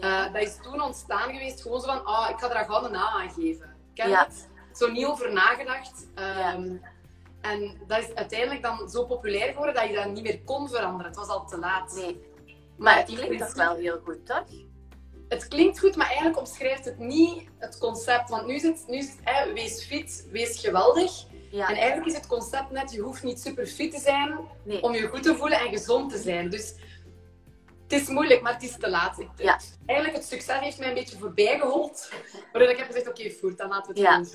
Uh, 0.00 0.32
dat 0.32 0.42
is 0.42 0.56
toen 0.62 0.82
ontstaan 0.82 1.32
geweest, 1.32 1.62
gewoon 1.62 1.80
zo 1.80 1.86
van, 1.86 2.08
oh, 2.08 2.26
ik 2.30 2.38
ga 2.38 2.54
er 2.54 2.64
gewoon 2.64 2.84
een 2.84 2.92
naam 2.92 3.20
aan 3.20 3.30
geven. 3.30 3.76
Ik 3.94 4.02
heb 4.02 4.08
ja. 4.08 4.28
zo 4.74 4.90
niet 4.90 5.06
over 5.06 5.32
nagedacht. 5.32 6.06
Um, 6.54 6.80
En 7.40 7.80
dat 7.86 7.98
is 7.98 8.14
uiteindelijk 8.14 8.62
dan 8.62 8.88
zo 8.88 9.04
populair 9.04 9.52
geworden 9.52 9.74
dat 9.74 9.88
je 9.88 9.94
dat 9.94 10.12
niet 10.12 10.22
meer 10.22 10.40
kon 10.44 10.68
veranderen. 10.68 11.06
Het 11.06 11.16
was 11.16 11.28
al 11.28 11.46
te 11.46 11.58
laat. 11.58 11.92
Nee. 11.94 12.28
Maar, 12.76 12.96
het 12.96 13.06
klinkt 13.06 13.38
toch 13.38 13.54
wel 13.54 13.74
heel 13.74 14.00
goed, 14.04 14.26
toch? 14.26 14.44
Het 15.28 15.48
klinkt 15.48 15.78
goed, 15.78 15.96
maar 15.96 16.06
eigenlijk 16.06 16.38
omschrijft 16.38 16.84
het 16.84 16.98
niet 16.98 17.48
het 17.58 17.78
concept. 17.78 18.28
Want 18.28 18.46
nu 18.46 18.54
is 18.54 18.62
het, 18.62 18.84
nu 18.88 19.08
hè, 19.22 19.52
wees 19.52 19.84
fit, 19.84 20.26
wees 20.30 20.60
geweldig. 20.60 21.24
Ja. 21.50 21.68
En 21.68 21.74
eigenlijk 21.76 22.06
is 22.06 22.14
het 22.14 22.26
concept 22.26 22.70
net, 22.70 22.92
je 22.92 23.00
hoeft 23.00 23.22
niet 23.22 23.40
super 23.40 23.66
fit 23.66 23.90
te 23.90 24.00
zijn 24.00 24.38
om 24.80 24.94
je 24.94 25.08
goed 25.08 25.22
te 25.22 25.36
voelen 25.36 25.58
en 25.58 25.68
gezond 25.68 26.10
te 26.10 26.18
zijn. 26.18 26.50
Dus 26.50 26.74
het 27.82 28.00
is 28.00 28.08
moeilijk, 28.08 28.42
maar 28.42 28.52
het 28.52 28.62
is 28.62 28.76
te 28.78 28.90
laat. 28.90 29.24
ja. 29.36 29.60
Eigenlijk 29.86 30.18
het 30.18 30.28
succes 30.28 30.60
heeft 30.60 30.78
mij 30.78 30.88
een 30.88 30.94
beetje 30.94 31.18
voorbij 31.18 31.58
gehold. 31.58 32.12
Waardoor 32.52 32.70
ik 32.70 32.78
heb 32.78 32.86
gezegd, 32.86 33.08
oké, 33.08 33.30
okay, 33.42 33.54
dan 33.56 33.68
laten 33.68 33.94
we 33.94 34.00
het 34.00 34.08
ja. 34.08 34.16
doen. 34.16 34.28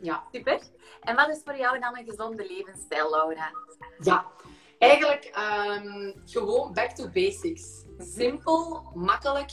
Ja. 0.00 0.24
Super. 0.32 0.60
En 1.00 1.16
wat 1.16 1.28
is 1.28 1.40
voor 1.44 1.56
jou 1.56 1.78
dan 1.78 1.98
een 1.98 2.04
gezonde 2.04 2.46
levensstijl, 2.46 3.10
Laura? 3.10 3.52
Ja, 3.98 4.26
eigenlijk 4.78 5.36
um, 5.36 6.14
gewoon 6.24 6.72
back 6.72 6.90
to 6.90 7.08
basics. 7.08 7.84
Simpel, 7.98 8.82
makkelijk 8.94 9.50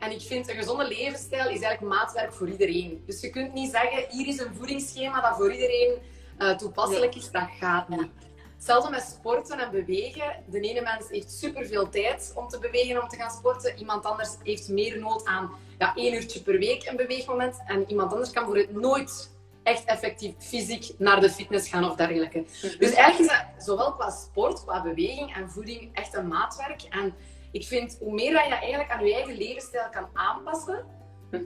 en 0.00 0.10
ik 0.10 0.20
vind 0.20 0.48
een 0.48 0.56
gezonde 0.56 0.88
levensstijl 0.88 1.48
is 1.48 1.60
eigenlijk 1.60 1.94
maatwerk 1.94 2.32
voor 2.32 2.48
iedereen. 2.48 3.02
Dus 3.06 3.20
je 3.20 3.30
kunt 3.30 3.52
niet 3.52 3.70
zeggen, 3.70 4.04
hier 4.10 4.26
is 4.26 4.38
een 4.38 4.54
voedingsschema 4.54 5.20
dat 5.20 5.36
voor 5.36 5.52
iedereen 5.52 5.98
uh, 6.38 6.50
toepasselijk 6.56 7.14
is, 7.14 7.30
dat 7.30 7.48
gaat 7.58 7.88
niet. 7.88 8.08
Hetzelfde 8.56 8.90
met 8.90 9.14
sporten 9.18 9.58
en 9.58 9.70
bewegen. 9.70 10.42
De 10.46 10.60
ene 10.60 10.80
mens 10.80 11.08
heeft 11.08 11.32
superveel 11.32 11.88
tijd 11.88 12.32
om 12.34 12.48
te 12.48 12.58
bewegen, 12.58 13.02
om 13.02 13.08
te 13.08 13.16
gaan 13.16 13.30
sporten. 13.30 13.78
Iemand 13.78 14.04
anders 14.04 14.36
heeft 14.42 14.68
meer 14.68 14.98
nood 14.98 15.24
aan 15.24 15.50
ja, 15.78 15.94
één 15.94 16.14
uurtje 16.14 16.42
per 16.42 16.58
week 16.58 16.86
een 16.86 16.96
beweegmoment. 16.96 17.62
En 17.66 17.84
iemand 17.90 18.12
anders 18.12 18.30
kan 18.30 18.44
voor 18.44 18.56
het 18.56 18.72
nooit 18.72 19.30
echt 19.62 19.84
effectief 19.84 20.34
fysiek 20.38 20.90
naar 20.98 21.20
de 21.20 21.30
fitness 21.30 21.68
gaan 21.68 21.84
of 21.84 21.96
dergelijke. 21.96 22.38
Mhm. 22.38 22.78
Dus 22.78 22.92
eigenlijk 22.92 23.18
is 23.18 23.26
dat 23.26 23.64
zowel 23.64 23.92
qua 23.92 24.10
sport, 24.10 24.64
qua 24.64 24.82
beweging 24.82 25.34
en 25.34 25.50
voeding 25.50 25.90
echt 25.92 26.14
een 26.14 26.28
maatwerk. 26.28 26.82
En 26.82 27.14
ik 27.50 27.66
vind 27.66 27.96
hoe 27.98 28.12
meer 28.12 28.32
dat 28.32 28.44
je 28.44 28.54
eigenlijk 28.54 28.90
aan 28.90 29.04
je 29.04 29.14
eigen 29.14 29.36
levensstijl 29.36 29.88
kan 29.90 30.08
aanpassen, 30.12 30.84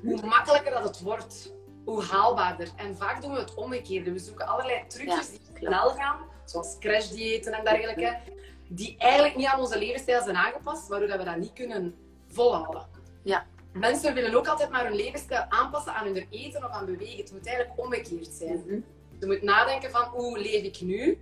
hoe 0.03 0.27
makkelijker 0.27 0.73
dat 0.73 0.85
het 0.85 1.01
wordt. 1.01 1.53
Hoe 1.85 2.03
haalbaarder. 2.03 2.69
En 2.77 2.97
vaak 2.97 3.23
doen 3.23 3.33
we 3.33 3.39
het 3.39 3.55
omgekeerde. 3.55 4.13
We 4.13 4.19
zoeken 4.19 4.47
allerlei 4.47 4.87
trucjes 4.87 5.31
die 5.31 5.41
snel 5.55 5.91
gaan, 5.91 6.19
zoals 6.45 6.77
crashdiëten 6.79 7.53
en 7.53 7.65
dergelijke, 7.65 8.19
die 8.69 8.95
eigenlijk 8.99 9.37
niet 9.37 9.47
aan 9.47 9.61
onze 9.61 9.79
levensstijl 9.79 10.23
zijn 10.23 10.37
aangepast, 10.37 10.89
waardoor 10.89 11.19
we 11.19 11.25
dat 11.25 11.37
niet 11.37 11.53
kunnen 11.53 11.95
volhouden. 12.29 12.87
Ja. 13.23 13.47
Mensen 13.73 14.15
willen 14.15 14.35
ook 14.35 14.49
altijd 14.49 14.71
maar 14.71 14.85
hun 14.85 14.97
levensstijl 14.97 15.45
aanpassen 15.49 15.95
aan 15.95 16.07
hun 16.07 16.27
eten 16.31 16.65
of 16.65 16.71
aan 16.71 16.87
bewegen. 16.87 17.17
Het 17.17 17.33
moet 17.33 17.47
eigenlijk 17.47 17.81
omgekeerd 17.81 18.33
zijn. 18.33 18.63
Mhm. 18.67 18.81
Je 19.21 19.27
moet 19.27 19.43
nadenken 19.43 19.91
van 19.91 20.05
hoe 20.05 20.39
leef 20.39 20.63
ik 20.63 20.81
nu? 20.81 21.21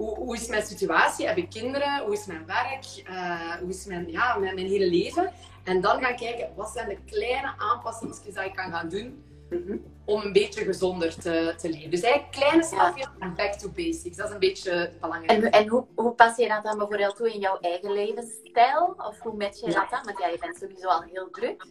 Hoe, 0.00 0.16
hoe 0.16 0.36
is 0.36 0.46
mijn 0.46 0.66
situatie? 0.66 1.26
Heb 1.26 1.36
ik 1.36 1.50
kinderen? 1.50 2.04
Hoe 2.04 2.12
is 2.12 2.26
mijn 2.26 2.46
werk? 2.46 2.84
Uh, 3.10 3.52
hoe 3.60 3.68
is 3.68 3.84
mijn, 3.84 4.10
ja, 4.10 4.36
mijn, 4.36 4.54
mijn, 4.54 4.66
hele 4.66 4.86
leven? 4.86 5.32
En 5.64 5.80
dan 5.80 6.02
gaan 6.02 6.16
kijken, 6.16 6.52
wat 6.56 6.70
zijn 6.70 6.88
de 6.88 6.98
kleine 7.06 7.52
aanpassingen 7.56 8.16
die 8.22 8.44
ik 8.44 8.54
kan 8.54 8.70
gaan 8.70 8.88
doen 8.88 9.24
mhm. 9.50 9.76
om 10.04 10.22
een 10.22 10.32
beetje 10.32 10.64
gezonder 10.64 11.14
te, 11.14 11.54
te 11.56 11.68
leven. 11.68 11.90
Dus 11.90 12.00
eigenlijk 12.00 12.32
kleine 12.32 12.62
stapjes 12.62 13.08
en 13.18 13.34
back 13.34 13.52
to 13.52 13.68
basics. 13.68 14.16
Dat 14.16 14.26
is 14.26 14.32
een 14.32 14.40
beetje 14.40 14.92
belangrijk. 15.00 15.42
En, 15.42 15.50
en 15.50 15.68
hoe, 15.68 15.86
hoe 15.94 16.12
pas 16.12 16.36
je 16.36 16.48
dat 16.48 16.62
dan 16.62 16.78
bijvoorbeeld 16.78 17.16
toe 17.16 17.32
in 17.32 17.40
jouw 17.40 17.58
eigen 17.60 17.92
levensstijl? 17.92 18.94
Of 18.96 19.18
hoe 19.18 19.36
match 19.36 19.60
je 19.60 19.66
dat 19.66 19.90
dan? 19.90 20.04
Want 20.04 20.18
ja, 20.18 20.26
je 20.26 20.38
bent 20.40 20.56
sowieso 20.56 20.88
al 20.88 21.02
heel 21.02 21.30
druk. 21.30 21.66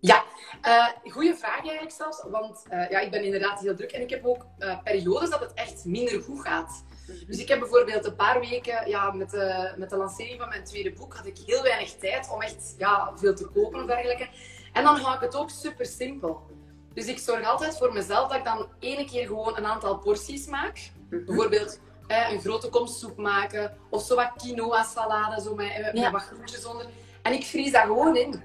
Ja, 0.00 0.24
uh, 0.66 1.12
goede 1.12 1.36
vraag 1.36 1.60
eigenlijk 1.60 1.92
zelfs. 1.92 2.24
Want 2.30 2.62
uh, 2.72 2.90
ja, 2.90 2.98
ik 2.98 3.10
ben 3.10 3.24
inderdaad 3.24 3.60
heel 3.60 3.76
druk 3.76 3.92
en 3.92 4.00
ik 4.00 4.10
heb 4.10 4.24
ook 4.24 4.46
uh, 4.58 4.82
periodes 4.82 5.30
dat 5.30 5.40
het 5.40 5.52
echt 5.54 5.84
minder 5.84 6.22
goed 6.22 6.40
gaat. 6.40 6.84
Dus 7.06 7.38
ik 7.38 7.48
heb 7.48 7.58
bijvoorbeeld 7.58 8.04
een 8.04 8.16
paar 8.16 8.40
weken 8.40 8.88
ja, 8.88 9.10
met, 9.10 9.30
de, 9.30 9.72
met 9.76 9.90
de 9.90 9.96
lancering 9.96 10.40
van 10.40 10.48
mijn 10.48 10.64
tweede 10.64 10.92
boek 10.92 11.14
had 11.14 11.26
ik 11.26 11.38
heel 11.46 11.62
weinig 11.62 11.92
tijd 11.92 12.30
om 12.32 12.42
echt 12.42 12.74
ja, 12.78 13.12
veel 13.16 13.34
te 13.34 13.46
kopen 13.46 13.80
of 13.80 13.86
dergelijke. 13.86 14.28
En 14.72 14.84
dan 14.84 14.96
hou 14.96 15.14
ik 15.14 15.20
het 15.20 15.36
ook 15.36 15.50
super 15.50 15.86
simpel. 15.86 16.46
Dus 16.94 17.06
ik 17.06 17.18
zorg 17.18 17.46
altijd 17.46 17.78
voor 17.78 17.92
mezelf 17.92 18.28
dat 18.28 18.38
ik 18.38 18.44
dan 18.44 18.68
ene 18.78 19.04
keer 19.04 19.26
gewoon 19.26 19.56
een 19.56 19.66
aantal 19.66 19.98
porties 19.98 20.46
maak. 20.46 20.90
Mhm. 21.10 21.24
Bijvoorbeeld 21.24 21.80
een 22.06 22.40
grote 22.40 22.68
kom 22.68 22.86
soep 22.86 23.16
maken 23.16 23.76
of 23.90 24.02
zo 24.02 24.14
wat 24.14 24.32
quinoa 24.36 24.82
salade, 24.82 25.42
zo 25.42 25.54
met, 25.54 25.90
met 25.92 26.10
wat 26.10 26.22
groentjes 26.22 26.64
onder. 26.64 26.86
En 27.22 27.32
ik 27.32 27.44
vries 27.44 27.72
dat 27.72 27.82
gewoon 27.82 28.16
in. 28.16 28.42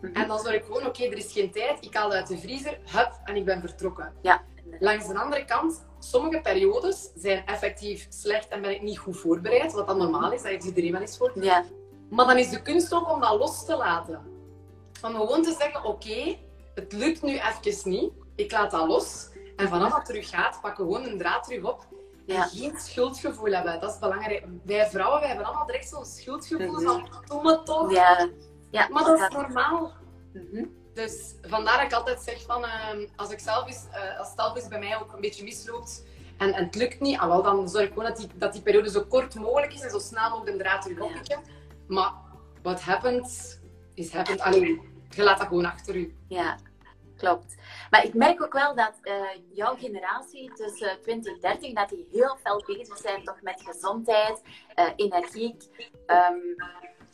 Mhm. 0.00 0.14
En 0.14 0.28
dan 0.28 0.38
zorg 0.38 0.54
ik 0.54 0.64
gewoon, 0.64 0.86
oké, 0.86 1.04
er 1.04 1.16
is 1.16 1.32
geen 1.32 1.50
tijd. 1.50 1.84
Ik 1.84 1.94
haal 1.94 2.08
het 2.08 2.16
uit 2.16 2.26
de 2.26 2.38
vriezer, 2.38 2.78
hup, 2.84 3.20
en 3.24 3.36
ik 3.36 3.44
ben 3.44 3.60
vertrokken. 3.60 4.12
Ja. 4.22 4.42
Langs 4.78 5.06
de 5.08 5.18
andere 5.18 5.44
kant, 5.44 5.86
sommige 6.00 6.40
periodes 6.40 7.10
zijn 7.14 7.46
effectief 7.46 8.06
slecht 8.08 8.48
en 8.48 8.62
ben 8.62 8.70
ik 8.70 8.82
niet 8.82 8.98
goed 8.98 9.16
voorbereid, 9.16 9.72
wat 9.72 9.86
dan 9.86 9.98
normaal 9.98 10.32
is, 10.32 10.42
dat 10.42 10.50
heeft 10.50 10.64
iedereen 10.64 10.92
wel 10.92 11.00
eens 11.00 11.16
voor. 11.16 11.32
Ja. 11.34 11.64
Maar 12.10 12.26
dan 12.26 12.38
is 12.38 12.50
de 12.50 12.62
kunst 12.62 12.92
ook 12.92 13.10
om 13.12 13.20
dat 13.20 13.38
los 13.38 13.64
te 13.64 13.76
laten. 13.76 14.20
Om 15.02 15.14
gewoon 15.14 15.42
te 15.42 15.56
zeggen, 15.58 15.84
oké, 15.84 16.36
het 16.74 16.92
lukt 16.92 17.22
nu 17.22 17.38
even 17.38 17.90
niet, 17.90 18.12
ik 18.34 18.52
laat 18.52 18.70
dat 18.70 18.86
los. 18.86 19.28
En 19.56 19.68
vanaf 19.68 19.92
dat 19.92 20.04
terug 20.04 20.28
gaat, 20.28 20.60
pak 20.60 20.74
gewoon 20.74 21.04
een 21.04 21.18
draad 21.18 21.44
terug 21.44 21.64
op. 21.64 21.86
En 22.26 22.42
geen 22.42 22.78
schuldgevoel 22.78 23.52
hebben. 23.52 23.80
Dat 23.80 23.90
is 23.90 23.98
belangrijk. 23.98 24.44
Wij 24.62 24.86
vrouwen 24.90 25.18
wij 25.18 25.28
hebben 25.28 25.46
allemaal 25.46 25.66
direct 25.66 25.88
zo'n 25.88 26.04
schuldgevoel 26.04 26.80
van, 26.80 27.08
doe 27.26 27.42
me 27.42 27.62
toch. 27.62 27.92
Ja. 27.92 28.28
Ja, 28.70 28.88
maar 28.88 29.04
dat 29.04 29.20
is 29.20 29.28
normaal. 29.28 29.92
Mhm. 30.32 30.64
Dus 30.94 31.34
vandaar 31.42 31.76
dat 31.76 31.86
ik 31.86 31.92
altijd 31.92 32.20
zeg 32.20 32.42
van, 32.42 32.64
uh, 32.64 33.08
als 33.16 33.30
ik 33.30 33.38
zelf 33.38 33.66
eens, 33.66 33.84
uh, 33.94 34.18
als 34.18 34.32
zelf 34.36 34.56
eens 34.56 34.68
bij 34.68 34.78
mij 34.78 34.98
ook 35.00 35.12
een 35.12 35.20
beetje 35.20 35.44
misloopt 35.44 36.02
en, 36.40 36.54
en 36.54 36.64
het 36.64 36.74
lukt 36.74 37.00
niet, 37.00 37.18
ah, 37.18 37.28
wel, 37.28 37.42
dan 37.42 37.68
zorg 37.68 37.84
ik 37.84 37.92
gewoon 37.92 38.08
dat 38.08 38.16
die, 38.16 38.28
dat 38.34 38.52
die 38.52 38.62
periode 38.62 38.90
zo 38.90 39.04
kort 39.04 39.34
mogelijk 39.34 39.72
is 39.72 39.80
en 39.80 39.90
zo 39.90 39.98
snel 39.98 40.30
mogelijk 40.30 40.56
de 40.56 40.62
draad 40.62 40.82
terug 40.82 41.00
oppikken. 41.00 41.40
Ja. 41.44 41.52
Maar 41.86 42.12
what 42.62 42.80
happens, 42.80 43.58
is 43.94 44.12
happened. 44.12 44.40
Alleen, 44.40 44.80
je 45.10 45.22
laat 45.22 45.38
dat 45.38 45.46
gewoon 45.46 45.64
achter 45.64 45.96
u. 45.96 46.14
Ja, 46.28 46.58
klopt. 47.16 47.54
Maar 47.90 48.04
ik 48.04 48.14
merk 48.14 48.42
ook 48.42 48.52
wel 48.52 48.74
dat 48.74 48.94
uh, 49.02 49.14
jouw 49.52 49.76
generatie 49.76 50.52
tussen 50.52 50.98
20 51.02 51.32
en 51.32 51.40
30, 51.40 51.72
dat 51.72 51.88
die 51.88 52.08
heel 52.12 52.38
veel 52.42 52.62
bezig 52.66 52.96
zijn 52.96 53.24
toch 53.24 53.42
met 53.42 53.62
gezondheid, 53.66 54.42
uh, 54.76 54.84
energiek. 54.96 55.62
Um, 56.06 56.56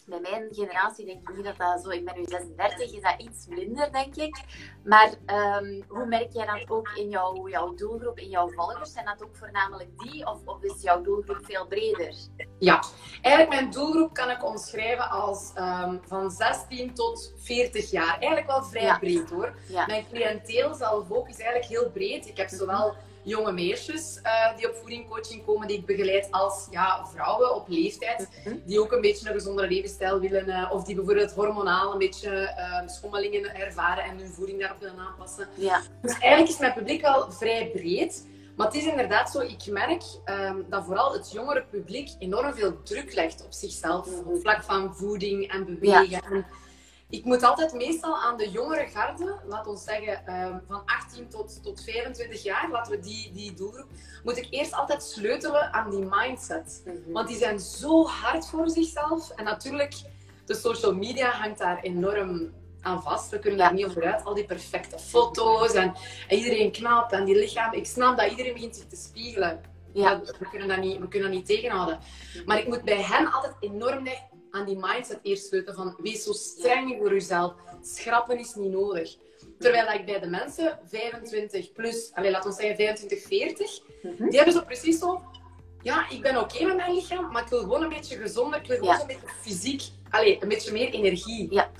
bij 0.07 0.21
mijn 0.21 0.49
generatie 0.51 1.07
denk 1.07 1.29
ik 1.29 1.37
niet 1.37 1.45
dat 1.45 1.57
dat 1.57 1.83
zo... 1.83 1.91
Ik 1.91 2.05
ben 2.05 2.15
nu 2.17 2.25
36, 2.25 2.93
is 2.93 3.03
dat 3.03 3.15
iets 3.19 3.47
minder, 3.47 3.93
denk 3.93 4.17
ik. 4.17 4.41
Maar 4.85 5.13
um, 5.27 5.85
hoe 5.89 6.07
merk 6.07 6.33
jij 6.33 6.47
dat 6.47 6.71
ook 6.71 6.89
in 6.95 7.09
jouw, 7.09 7.49
jouw 7.49 7.75
doelgroep, 7.75 8.19
in 8.19 8.29
jouw 8.29 8.49
volgers? 8.49 8.93
Zijn 8.93 9.05
dat 9.05 9.23
ook 9.23 9.37
voornamelijk 9.37 9.99
die? 9.99 10.27
Of, 10.27 10.39
of 10.45 10.63
is 10.63 10.83
jouw 10.83 11.03
doelgroep 11.03 11.39
veel 11.43 11.67
breder? 11.67 12.15
Ja, 12.59 12.83
eigenlijk 13.23 13.61
mijn 13.61 13.71
doelgroep 13.71 14.15
kan 14.15 14.31
ik 14.31 14.45
omschrijven 14.45 15.11
als 15.11 15.53
um, 15.59 16.01
van 16.07 16.31
16 16.31 16.95
tot 16.95 17.33
40 17.37 17.91
jaar. 17.91 18.19
Eigenlijk 18.19 18.47
wel 18.47 18.63
vrij 18.63 18.83
ja. 18.83 18.99
breed, 18.99 19.31
hoor. 19.31 19.55
Ja. 19.69 19.87
Mijn 19.87 20.07
cliënteel 20.13 20.75
zelf 20.75 21.11
ook 21.11 21.29
is 21.29 21.39
eigenlijk 21.39 21.71
heel 21.71 21.91
breed. 21.91 22.27
Ik 22.27 22.37
heb 22.37 22.49
zowel 22.49 22.95
jonge 23.27 23.53
meisjes 23.53 24.21
uh, 24.23 24.57
die 24.57 24.69
op 24.69 24.77
voedingcoaching 24.77 25.45
komen, 25.45 25.69
die 25.69 25.79
ik 25.79 25.87
begeleid 25.87 26.29
als 26.31 26.67
ja, 26.71 27.07
vrouwen 27.07 27.55
op 27.55 27.69
leeftijd, 27.69 28.29
mhm. 28.45 28.57
die 28.65 28.81
ook 28.81 28.93
een 28.93 29.01
beetje 29.01 29.29
een 29.29 29.35
gezondere 29.35 29.69
levensstijl 29.69 30.21
willen, 30.21 30.49
uh, 30.49 30.71
of 30.73 30.85
die 30.85 30.95
bijvoorbeeld 30.95 31.33
hormonaal 31.33 31.93
een 31.93 31.99
beetje 31.99 32.31
uh, 32.31 32.89
schommelingen 32.89 33.55
ervaren 33.55 34.05
en 34.05 34.19
hun 34.19 34.29
voeding 34.29 34.61
daarop 34.61 34.81
willen 34.81 34.99
aanpassen. 34.99 35.49
Ja. 35.55 35.83
Dus 36.03 36.19
eigenlijk 36.19 36.53
is 36.53 36.59
mijn 36.59 36.73
publiek 36.73 37.01
wel 37.01 37.31
vrij 37.31 37.71
breed. 37.75 38.27
Maar 38.57 38.67
het 38.67 38.77
is 38.77 38.87
inderdaad 38.87 39.31
zo, 39.31 39.41
ik 39.41 39.67
merk 39.67 40.03
um, 40.25 40.67
dat 40.69 40.85
vooral 40.85 41.13
het 41.13 41.33
jongere 41.33 41.65
publiek 41.71 42.09
enorm 42.19 42.55
veel 42.55 42.83
druk 42.83 43.15
legt 43.15 43.45
op 43.45 43.53
zichzelf, 43.53 44.07
mhm. 44.07 44.29
op 44.29 44.41
vlak 44.41 44.63
van 44.63 44.95
voeding 44.95 45.53
en 45.53 45.65
bewegen. 45.65 46.09
Ja. 46.37 46.47
Ik 47.11 47.25
moet 47.25 47.43
altijd 47.43 47.73
meestal 47.73 48.17
aan 48.17 48.37
de 48.37 48.51
jongere 48.51 48.87
garde, 48.87 49.37
laat 49.45 49.67
ons 49.67 49.85
zeggen 49.85 50.35
um, 50.35 50.63
van 50.69 50.83
18 50.85 51.29
tot, 51.29 51.63
tot 51.63 51.85
25 51.85 52.43
jaar, 52.43 52.71
laten 52.71 52.93
we 52.93 53.01
die, 53.01 53.33
die 53.33 53.55
doelgroep, 53.55 53.89
moet 54.25 54.37
ik 54.37 54.47
eerst 54.51 54.73
altijd 54.73 55.03
sleutelen 55.03 55.73
aan 55.73 55.91
die 55.91 56.07
mindset. 56.11 56.83
Mhm. 56.85 57.13
Want 57.13 57.29
die 57.29 57.37
zijn 57.37 57.61
zo 57.61 58.07
hard 58.07 58.47
voor 58.47 58.71
zichzelf. 58.71 59.31
En 59.31 59.45
natuurlijk, 59.45 59.95
de 60.45 60.55
social 60.55 60.95
media 60.95 61.31
hangt 61.31 61.59
daar 61.59 61.81
enorm 61.81 62.53
aan 62.81 63.03
vast. 63.03 63.31
We 63.31 63.39
kunnen 63.39 63.59
daar 63.59 63.75
niet 63.75 63.87
onderuit. 63.87 64.25
Al 64.25 64.35
die 64.35 64.45
perfecte 64.45 64.99
foto's 64.99 65.73
en, 65.73 65.95
en, 66.29 66.39
iedereen 66.39 66.73
knap 66.73 67.13
en 67.13 67.25
die 67.25 67.39
lichaam. 67.39 67.73
Ik 67.73 67.87
snap 67.87 68.17
dat 68.17 68.31
iedereen 68.31 68.53
begint 68.53 68.77
zich 68.77 68.87
te 68.87 68.97
spiegelen. 68.97 69.61
Ja. 69.93 70.21
We, 70.21 70.49
kunnen 70.51 70.69
dat 70.69 70.79
niet, 70.79 70.99
we 70.99 71.09
kunnen 71.09 71.31
dat 71.31 71.39
niet 71.39 71.47
tegenhouden. 71.47 71.99
Maar 72.47 72.59
ik 72.59 72.67
moet 72.67 72.83
bij 72.83 73.03
hen 73.03 73.33
altijd 73.33 73.55
enorm 73.61 74.05
aan 74.51 74.65
die 74.65 74.79
mindset 74.81 75.19
eerst 75.23 75.47
sleutelen 75.47 75.77
van 75.77 75.97
wees 75.99 76.23
zo 76.23 76.33
streng 76.33 76.97
voor 76.99 77.13
jezelf. 77.13 77.55
Schrappen 77.83 78.39
is 78.39 78.55
niet 78.55 78.71
nodig. 78.71 79.17
Terwijl 79.59 79.91
ik 79.91 80.07
bij 80.07 80.21
de 80.21 80.27
mensen 80.27 80.79
25 80.89 81.73
plus, 81.73 82.11
allez, 82.15 82.31
laten 82.31 82.51
we 82.51 82.57
zeggen 82.57 82.77
25, 82.77 83.23
40, 83.23 83.81
mhm. 84.03 84.29
die 84.29 84.37
hebben 84.37 84.55
zo 84.55 84.63
precies 84.63 84.99
zo, 84.99 85.23
ja, 85.83 86.09
ik 86.11 86.23
ben 86.23 86.37
oké 86.41 86.65
met 86.65 86.77
mijn 86.77 86.95
lichaam, 86.95 87.33
maar 87.33 87.43
ik 87.43 87.49
wil 87.49 87.61
gewoon 87.61 87.83
een 87.83 87.89
beetje 87.89 88.17
gezonder, 88.17 88.61
ik 88.61 88.67
wil 88.67 88.77
gewoon 88.77 89.01
een 89.01 89.07
beetje 89.07 89.29
fysiek, 89.41 89.83
allez, 90.11 90.41
een 90.41 90.49
beetje 90.49 90.73
meer 90.73 90.91
energie. 90.91 91.53
Ja. 91.55 91.71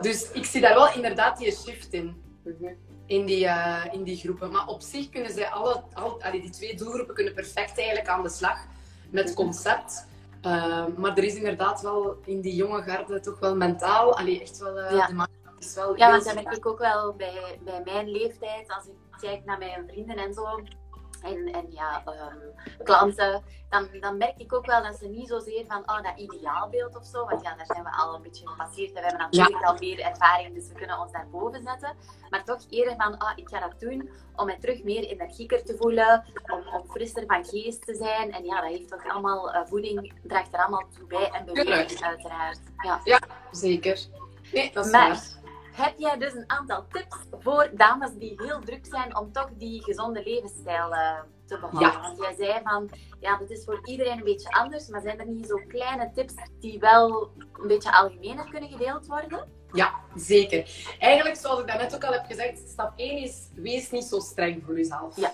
Dus 0.00 0.30
ik 0.32 0.44
zie 0.44 0.60
daar 0.60 0.74
wel 0.74 0.94
inderdaad 0.94 1.38
die 1.38 1.52
shift 1.52 1.92
in. 1.92 2.22
Mhm. 2.44 2.72
In 3.06 3.26
die, 3.26 3.44
uh, 3.44 3.84
in 3.92 4.02
die 4.02 4.16
groepen. 4.16 4.50
Maar 4.50 4.66
op 4.66 4.82
zich 4.82 5.08
kunnen 5.08 5.32
zij 5.32 5.48
alle, 5.48 5.82
al, 5.92 6.20
die 6.30 6.50
twee 6.50 6.76
doelgroepen 6.76 7.14
kunnen 7.14 7.34
perfect 7.34 7.78
eigenlijk 7.78 8.08
aan 8.08 8.22
de 8.22 8.28
slag 8.28 8.58
met 9.10 9.24
het 9.24 9.34
concept. 9.34 10.06
Uh, 10.46 10.86
maar 10.96 11.16
er 11.16 11.24
is 11.24 11.34
inderdaad 11.34 11.80
wel 11.80 12.18
in 12.24 12.40
die 12.40 12.54
jonge 12.54 12.82
garde 12.82 13.20
toch 13.20 13.38
wel 13.38 13.56
mentaal, 13.56 14.16
allee, 14.16 14.40
echt 14.40 14.58
wel, 14.58 14.78
uh, 14.78 14.90
ja. 14.90 15.06
de 15.06 15.26
is 15.58 15.74
wel 15.74 15.96
Ja, 15.96 16.10
want 16.10 16.24
dat 16.24 16.34
merk 16.34 16.56
ik 16.56 16.66
ook 16.66 16.78
wel 16.78 17.14
bij, 17.14 17.60
bij 17.64 17.82
mijn 17.84 18.10
leeftijd, 18.10 18.72
als 18.72 18.86
ik 18.86 19.18
kijk 19.20 19.44
naar 19.44 19.58
mijn 19.58 19.84
vrienden 19.86 20.16
en 20.16 20.34
zo, 20.34 20.60
en, 21.22 21.46
en 21.52 21.66
ja, 21.70 22.02
um, 22.06 22.84
klanten, 22.84 23.42
dan, 23.68 23.88
dan 24.00 24.16
merk 24.16 24.38
ik 24.38 24.54
ook 24.54 24.66
wel 24.66 24.82
dat 24.82 24.96
ze 24.96 25.06
niet 25.06 25.28
zozeer 25.28 25.64
van 25.66 25.78
oh, 25.78 26.02
dat 26.02 26.12
ideaalbeeld 26.16 26.96
of 26.96 27.04
zo, 27.04 27.26
want 27.26 27.42
ja, 27.42 27.54
daar 27.54 27.66
zijn 27.66 27.82
we 27.82 27.90
al 27.90 28.14
een 28.14 28.22
beetje 28.22 28.48
gepasseerd 28.48 28.88
en 28.88 29.02
we 29.02 29.08
hebben 29.08 29.28
natuurlijk 29.30 29.64
al 29.64 29.76
meer 29.78 30.00
ervaring, 30.00 30.54
dus 30.54 30.68
we 30.68 30.74
kunnen 30.74 31.00
ons 31.00 31.12
daarboven 31.12 31.62
zetten. 31.62 31.96
Maar 32.30 32.44
toch 32.44 32.60
eerder 32.70 32.96
van, 32.96 33.12
oh, 33.12 33.32
ik 33.36 33.48
ga 33.48 33.60
dat 33.60 33.80
doen 33.80 34.10
om 34.36 34.46
mij 34.46 34.58
terug 34.58 34.82
meer 34.82 35.04
energieker 35.04 35.64
te 35.64 35.76
voelen, 35.76 36.24
om, 36.52 36.74
om 36.74 36.90
frisser 36.90 37.24
van 37.26 37.44
geest 37.44 37.86
te 37.86 37.94
zijn. 37.94 38.32
En 38.32 38.44
ja, 38.44 38.60
dat 38.60 38.70
heeft 38.70 38.88
toch 38.88 39.08
allemaal, 39.08 39.54
uh, 39.54 39.60
voeding 39.64 40.12
draagt 40.22 40.52
er 40.52 40.60
allemaal 40.60 40.88
toe 40.98 41.06
bij 41.06 41.30
en 41.30 41.44
beweging 41.44 42.02
uiteraard. 42.02 42.60
Ja, 42.76 43.00
ja 43.04 43.20
zeker. 43.50 44.06
Nee, 44.52 44.72
dat 44.72 44.86
is 44.86 44.92
maar, 44.92 45.22
heb 45.76 45.94
jij 45.98 46.18
dus 46.18 46.34
een 46.34 46.50
aantal 46.50 46.86
tips 46.88 47.16
voor 47.30 47.70
dames 47.74 48.10
die 48.18 48.34
heel 48.36 48.60
druk 48.60 48.86
zijn 48.86 49.16
om 49.16 49.32
toch 49.32 49.48
die 49.54 49.82
gezonde 49.82 50.22
levensstijl 50.22 50.92
uh, 50.92 51.20
te 51.46 51.58
behouden. 51.58 51.92
Ja. 51.92 52.00
Want 52.00 52.18
jij 52.18 52.34
zei 52.38 52.60
van, 52.64 52.90
ja, 53.20 53.36
dat 53.38 53.50
is 53.50 53.64
voor 53.64 53.80
iedereen 53.84 54.18
een 54.18 54.24
beetje 54.24 54.50
anders, 54.50 54.88
maar 54.88 55.00
zijn 55.00 55.18
er 55.18 55.26
niet 55.26 55.46
zo 55.46 55.60
kleine 55.68 56.10
tips 56.14 56.34
die 56.60 56.78
wel 56.78 57.30
een 57.52 57.68
beetje 57.68 57.92
algemener 57.92 58.48
kunnen 58.50 58.70
gedeeld 58.70 59.06
worden? 59.06 59.48
Ja, 59.72 59.94
zeker. 60.14 60.70
Eigenlijk, 60.98 61.36
zoals 61.36 61.60
ik 61.60 61.66
daarnet 61.66 61.94
ook 61.94 62.04
al 62.04 62.12
heb 62.12 62.24
gezegd, 62.26 62.68
stap 62.68 62.92
1 62.96 63.18
is, 63.18 63.48
wees 63.54 63.90
niet 63.90 64.04
zo 64.04 64.18
streng 64.18 64.62
voor 64.64 64.76
jezelf. 64.76 65.16
Ja. 65.16 65.32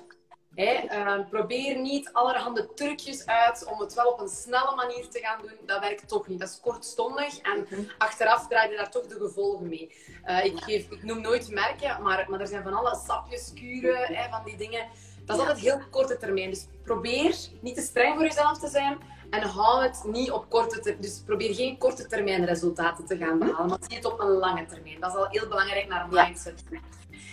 Uh, 0.57 1.29
probeer 1.31 1.79
niet 1.79 2.13
allerhande 2.13 2.69
trucjes 2.75 3.27
uit 3.27 3.65
om 3.65 3.81
het 3.81 3.95
wel 3.95 4.11
op 4.11 4.21
een 4.21 4.29
snelle 4.29 4.75
manier 4.75 5.09
te 5.09 5.19
gaan 5.19 5.41
doen. 5.43 5.57
Dat 5.67 5.81
werkt 5.81 6.09
toch 6.09 6.29
niet. 6.29 6.41
Dat 6.41 6.49
is 6.49 6.61
kortstondig 6.61 7.39
en 7.39 7.67
achteraf 7.99 8.49
draai 8.49 8.71
je 8.71 8.77
daar 8.77 8.91
toch 8.91 9.07
de 9.07 9.15
gevolgen 9.15 9.69
mee. 9.69 9.93
Uh, 10.27 10.45
ik, 10.45 10.59
geef, 10.59 10.91
ik 10.91 11.03
noem 11.03 11.21
nooit 11.21 11.51
merken, 11.51 12.03
maar, 12.03 12.27
maar 12.29 12.41
er 12.41 12.47
zijn 12.47 12.63
van 12.63 12.75
alle 12.75 12.99
sapjes, 13.07 13.53
kuren, 13.55 14.29
van 14.31 14.45
die 14.45 14.57
dingen. 14.57 14.87
Dat 15.25 15.37
is 15.37 15.43
altijd 15.43 15.61
heel 15.61 15.81
korte 15.91 16.17
termijn. 16.17 16.51
Dus 16.51 16.67
probeer 16.85 17.37
niet 17.61 17.75
te 17.75 17.83
streng 17.83 18.15
voor 18.15 18.25
jezelf 18.25 18.59
te 18.59 18.69
zijn 18.69 18.99
en 19.31 19.43
hou 19.43 19.83
het 19.83 20.03
niet 20.07 20.31
op 20.31 20.47
korte 20.49 20.81
termijn. 20.81 21.03
Dus 21.03 21.23
probeer 21.27 21.55
geen 21.55 21.79
korte 21.79 22.07
termijn 22.07 22.45
resultaten 22.45 23.07
te 23.07 23.17
gaan 23.17 23.39
behalen, 23.39 23.69
maar 23.69 23.79
zie 23.89 23.97
het 23.97 24.05
op 24.05 24.21
een 24.21 24.31
lange 24.31 24.67
termijn. 24.67 25.01
Dat 25.01 25.11
is 25.11 25.17
al 25.17 25.29
heel 25.29 25.49
belangrijk 25.49 25.89
naar 25.89 26.05
een 26.05 26.11
mindset. 26.11 26.65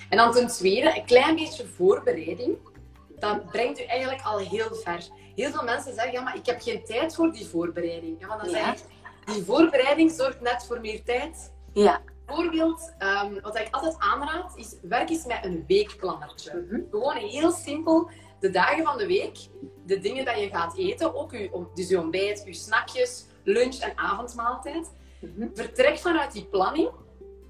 En 0.10 0.18
dan 0.18 0.32
ten 0.32 0.48
tweede, 0.48 0.98
een 0.98 1.06
klein 1.06 1.36
beetje 1.36 1.68
voorbereiding. 1.68 2.58
Dat 3.20 3.52
brengt 3.52 3.80
u 3.80 3.84
eigenlijk 3.84 4.22
al 4.22 4.38
heel 4.38 4.76
ver. 4.76 5.08
Heel 5.36 5.52
veel 5.52 5.64
mensen 5.64 5.94
zeggen, 5.94 6.12
ja, 6.12 6.22
maar 6.22 6.36
ik 6.36 6.46
heb 6.46 6.62
geen 6.62 6.84
tijd 6.86 7.16
voor 7.16 7.32
die 7.32 7.46
voorbereiding. 7.46 8.20
Ja, 8.20 8.28
maar 8.28 8.38
dan 8.38 8.50
zeg 8.50 8.74
ik, 8.74 8.80
die 9.26 9.44
voorbereiding 9.44 10.12
zorgt 10.12 10.42
net 10.42 10.66
voor 10.66 10.82
meer 10.82 11.04
tijd. 11.04 11.54
Ja. 11.74 12.02
Bijvoorbeeld, 12.26 12.94
um, 13.24 13.42
wat 13.42 13.60
ik 13.60 13.68
altijd 13.72 13.96
aanraad, 14.00 14.54
is 14.56 14.76
werk 14.82 15.10
eens 15.10 15.26
met 15.26 15.46
een 15.46 15.64
weekplannertje. 15.68 16.66
Mhm. 16.68 16.82
Gewoon 16.90 17.16
heel 17.16 17.52
simpel, 17.52 18.10
de 18.40 18.50
dagen 18.50 18.84
van 18.84 18.98
de 18.98 19.08
week, 19.08 19.38
de 19.86 20.00
dingen 20.00 20.26
dat 20.26 20.40
je 20.40 20.50
gaat 20.50 20.78
eten, 20.78 21.16
ook 21.16 21.32
uw, 21.32 21.72
dus 21.74 21.90
je 21.90 22.00
ontbijt, 22.00 22.44
je 22.46 22.54
snackjes, 22.54 23.26
lunch 23.44 23.76
en 23.76 23.92
avondmaaltijd. 23.96 24.92
Mm 25.20 25.52
Vertrek 25.54 25.98
vanuit 25.98 26.32
die 26.32 26.46
planning 26.46 26.90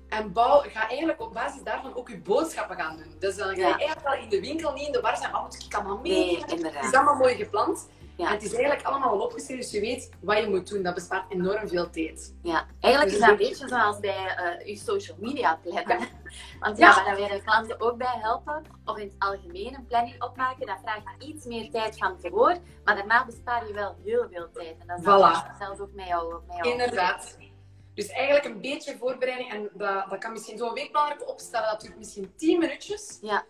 en 0.09 0.33
bouw, 0.33 0.61
ga 0.67 0.89
eigenlijk 0.89 1.21
op 1.21 1.33
basis 1.33 1.63
daarvan 1.63 1.95
ook 1.95 2.09
je 2.09 2.19
boodschappen 2.19 2.75
gaan 2.75 2.97
doen. 2.97 3.15
Dus 3.19 3.35
dan 3.35 3.47
ga 3.47 3.55
je 3.55 3.63
eigenlijk 3.63 4.03
wel 4.03 4.13
in 4.13 4.29
de 4.29 4.39
winkel 4.39 4.73
niet 4.73 4.85
in 4.85 4.91
de 4.91 5.01
war 5.01 5.17
zijn, 5.17 5.31
wat 5.31 5.41
moet 5.41 5.63
ik 5.65 5.73
allemaal 5.73 5.97
mee? 5.97 6.25
Nee, 6.47 6.63
Het 6.63 6.85
is 6.85 6.93
allemaal 6.93 7.15
mooi 7.15 7.35
gepland. 7.35 7.87
Ja. 8.19 8.25
En 8.25 8.31
het 8.31 8.43
is 8.43 8.53
eigenlijk 8.53 8.85
allemaal 8.85 9.09
al 9.09 9.19
opgeschreven, 9.19 9.63
dus 9.63 9.71
je 9.71 9.79
weet 9.79 10.09
wat 10.19 10.37
je 10.37 10.49
moet 10.49 10.69
doen. 10.69 10.83
Dat 10.83 10.93
bespaart 10.93 11.31
enorm 11.31 11.67
veel 11.67 11.89
tijd. 11.89 12.35
Ja, 12.41 12.65
eigenlijk 12.79 13.13
is 13.13 13.19
dat 13.19 13.29
een 13.29 13.37
beetje 13.37 13.67
zoals 13.67 13.99
bij 13.99 14.35
uh, 14.61 14.67
je 14.67 14.75
social 14.75 15.17
media 15.19 15.59
plannen. 15.63 16.07
Want 16.59 16.77
ja, 16.77 16.89
ja. 16.89 17.03
daar 17.03 17.15
willen 17.15 17.43
klanten 17.43 17.81
ook 17.81 17.97
bij 17.97 18.17
helpen. 18.21 18.63
Of 18.85 18.97
in 18.97 19.07
het 19.07 19.15
algemeen 19.19 19.75
een 19.75 19.85
planning 19.85 20.23
opmaken. 20.23 20.65
Dat 20.65 20.77
vraagt 20.81 21.03
iets 21.23 21.45
meer 21.45 21.71
tijd 21.71 21.97
van 21.97 22.17
tevoren. 22.17 22.61
Maar 22.83 22.95
daarna 22.95 23.25
bespaar 23.25 23.67
je 23.67 23.73
wel 23.73 23.95
heel 24.03 24.27
veel 24.31 24.49
tijd. 24.53 24.75
En 24.79 24.87
dat 24.87 24.97
is 24.97 25.03
voilà. 25.03 25.57
zelf 25.59 25.79
ook 25.79 25.93
met 25.93 26.07
jou. 26.07 26.33
Met 26.47 26.57
jou 26.57 26.69
Inderdaad. 26.69 27.37
Dus 27.99 28.09
eigenlijk 28.09 28.45
een 28.45 28.61
beetje 28.61 28.97
voorbereiding. 28.97 29.51
En 29.51 29.69
dat, 29.73 30.09
dat 30.09 30.19
kan 30.19 30.31
misschien 30.31 30.57
zo'n 30.57 30.73
weekplanner 30.73 31.25
opstellen. 31.25 31.69
Dat 31.69 31.81
duurt 31.81 31.97
misschien 31.97 32.33
10 32.35 32.59
minuutjes. 32.59 33.17
Ja. 33.21 33.45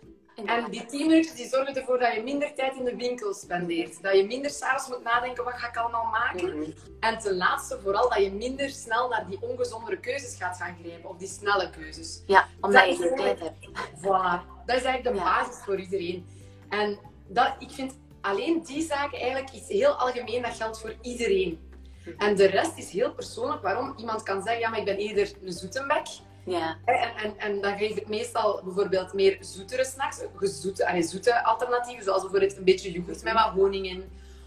En 0.45 0.71
die 0.71 0.85
10 0.85 1.07
minuutjes 1.07 1.35
die 1.35 1.47
zorgen 1.47 1.75
ervoor 1.75 1.99
dat 1.99 2.13
je 2.13 2.23
minder 2.23 2.53
tijd 2.53 2.75
in 2.75 2.83
de 2.83 2.95
winkel 2.95 3.33
spendeert. 3.33 4.03
Dat 4.03 4.15
je 4.15 4.25
minder 4.25 4.51
s'avonds 4.51 4.87
moet 4.87 5.03
nadenken, 5.03 5.43
wat 5.43 5.53
ga 5.53 5.67
ik 5.67 5.77
allemaal 5.77 6.05
maken? 6.05 6.57
Mhm. 6.57 6.71
En 6.99 7.19
ten 7.19 7.37
laatste 7.37 7.79
vooral 7.83 8.09
dat 8.09 8.23
je 8.23 8.31
minder 8.31 8.69
snel 8.69 9.09
naar 9.09 9.27
die 9.27 9.41
ongezondere 9.41 9.99
keuzes 9.99 10.35
gaat 10.35 10.57
gaan 10.57 10.77
grijpen. 10.81 11.09
Of 11.09 11.17
die 11.17 11.27
snelle 11.27 11.69
keuzes. 11.69 12.23
Ja, 12.25 12.47
omdat 12.61 12.85
je 12.85 12.95
geen 12.95 13.15
tijd 13.15 13.39
hebt. 13.39 13.67
Voilà. 13.97 14.65
Dat 14.65 14.75
is 14.77 14.83
eigenlijk 14.83 15.03
de 15.03 15.23
basis 15.23 15.63
voor 15.63 15.79
iedereen. 15.79 16.27
En 16.69 16.99
dat, 17.27 17.55
ik 17.59 17.71
vind 17.71 17.93
alleen 18.21 18.63
die 18.63 18.81
zaken 18.81 19.19
eigenlijk 19.19 19.51
iets 19.51 19.67
heel 19.67 19.91
algemeen. 19.91 20.41
Dat 20.41 20.55
geldt 20.55 20.79
voor 20.79 20.95
iedereen. 21.01 21.68
En 22.17 22.35
de 22.35 22.45
rest 22.45 22.77
is 22.77 22.91
heel 22.91 23.13
persoonlijk. 23.13 23.61
Waarom 23.61 23.93
iemand 23.97 24.23
kan 24.23 24.41
zeggen, 24.41 24.61
ja, 24.61 24.69
maar 24.69 24.79
ik 24.79 24.85
ben 24.85 24.97
eerder 24.97 25.31
een 25.43 25.51
zoetenbek. 25.51 26.07
Ja. 26.45 26.77
En, 26.85 27.15
en, 27.15 27.33
en 27.37 27.61
dan 27.61 27.77
geef 27.77 27.95
ik 27.95 28.07
meestal 28.07 28.61
bijvoorbeeld 28.63 29.13
meer 29.13 29.37
zoetere 29.39 29.85
snacks, 29.85 30.21
gezoete, 30.35 30.95
zoete 30.99 31.43
alternatieven, 31.43 32.03
zoals 32.03 32.21
bijvoorbeeld 32.21 32.57
een 32.57 32.63
beetje 32.63 32.91
yoghurt 32.91 33.23
met 33.23 33.33
wat 33.33 33.51
honing 33.51 33.85
in. 33.85 34.03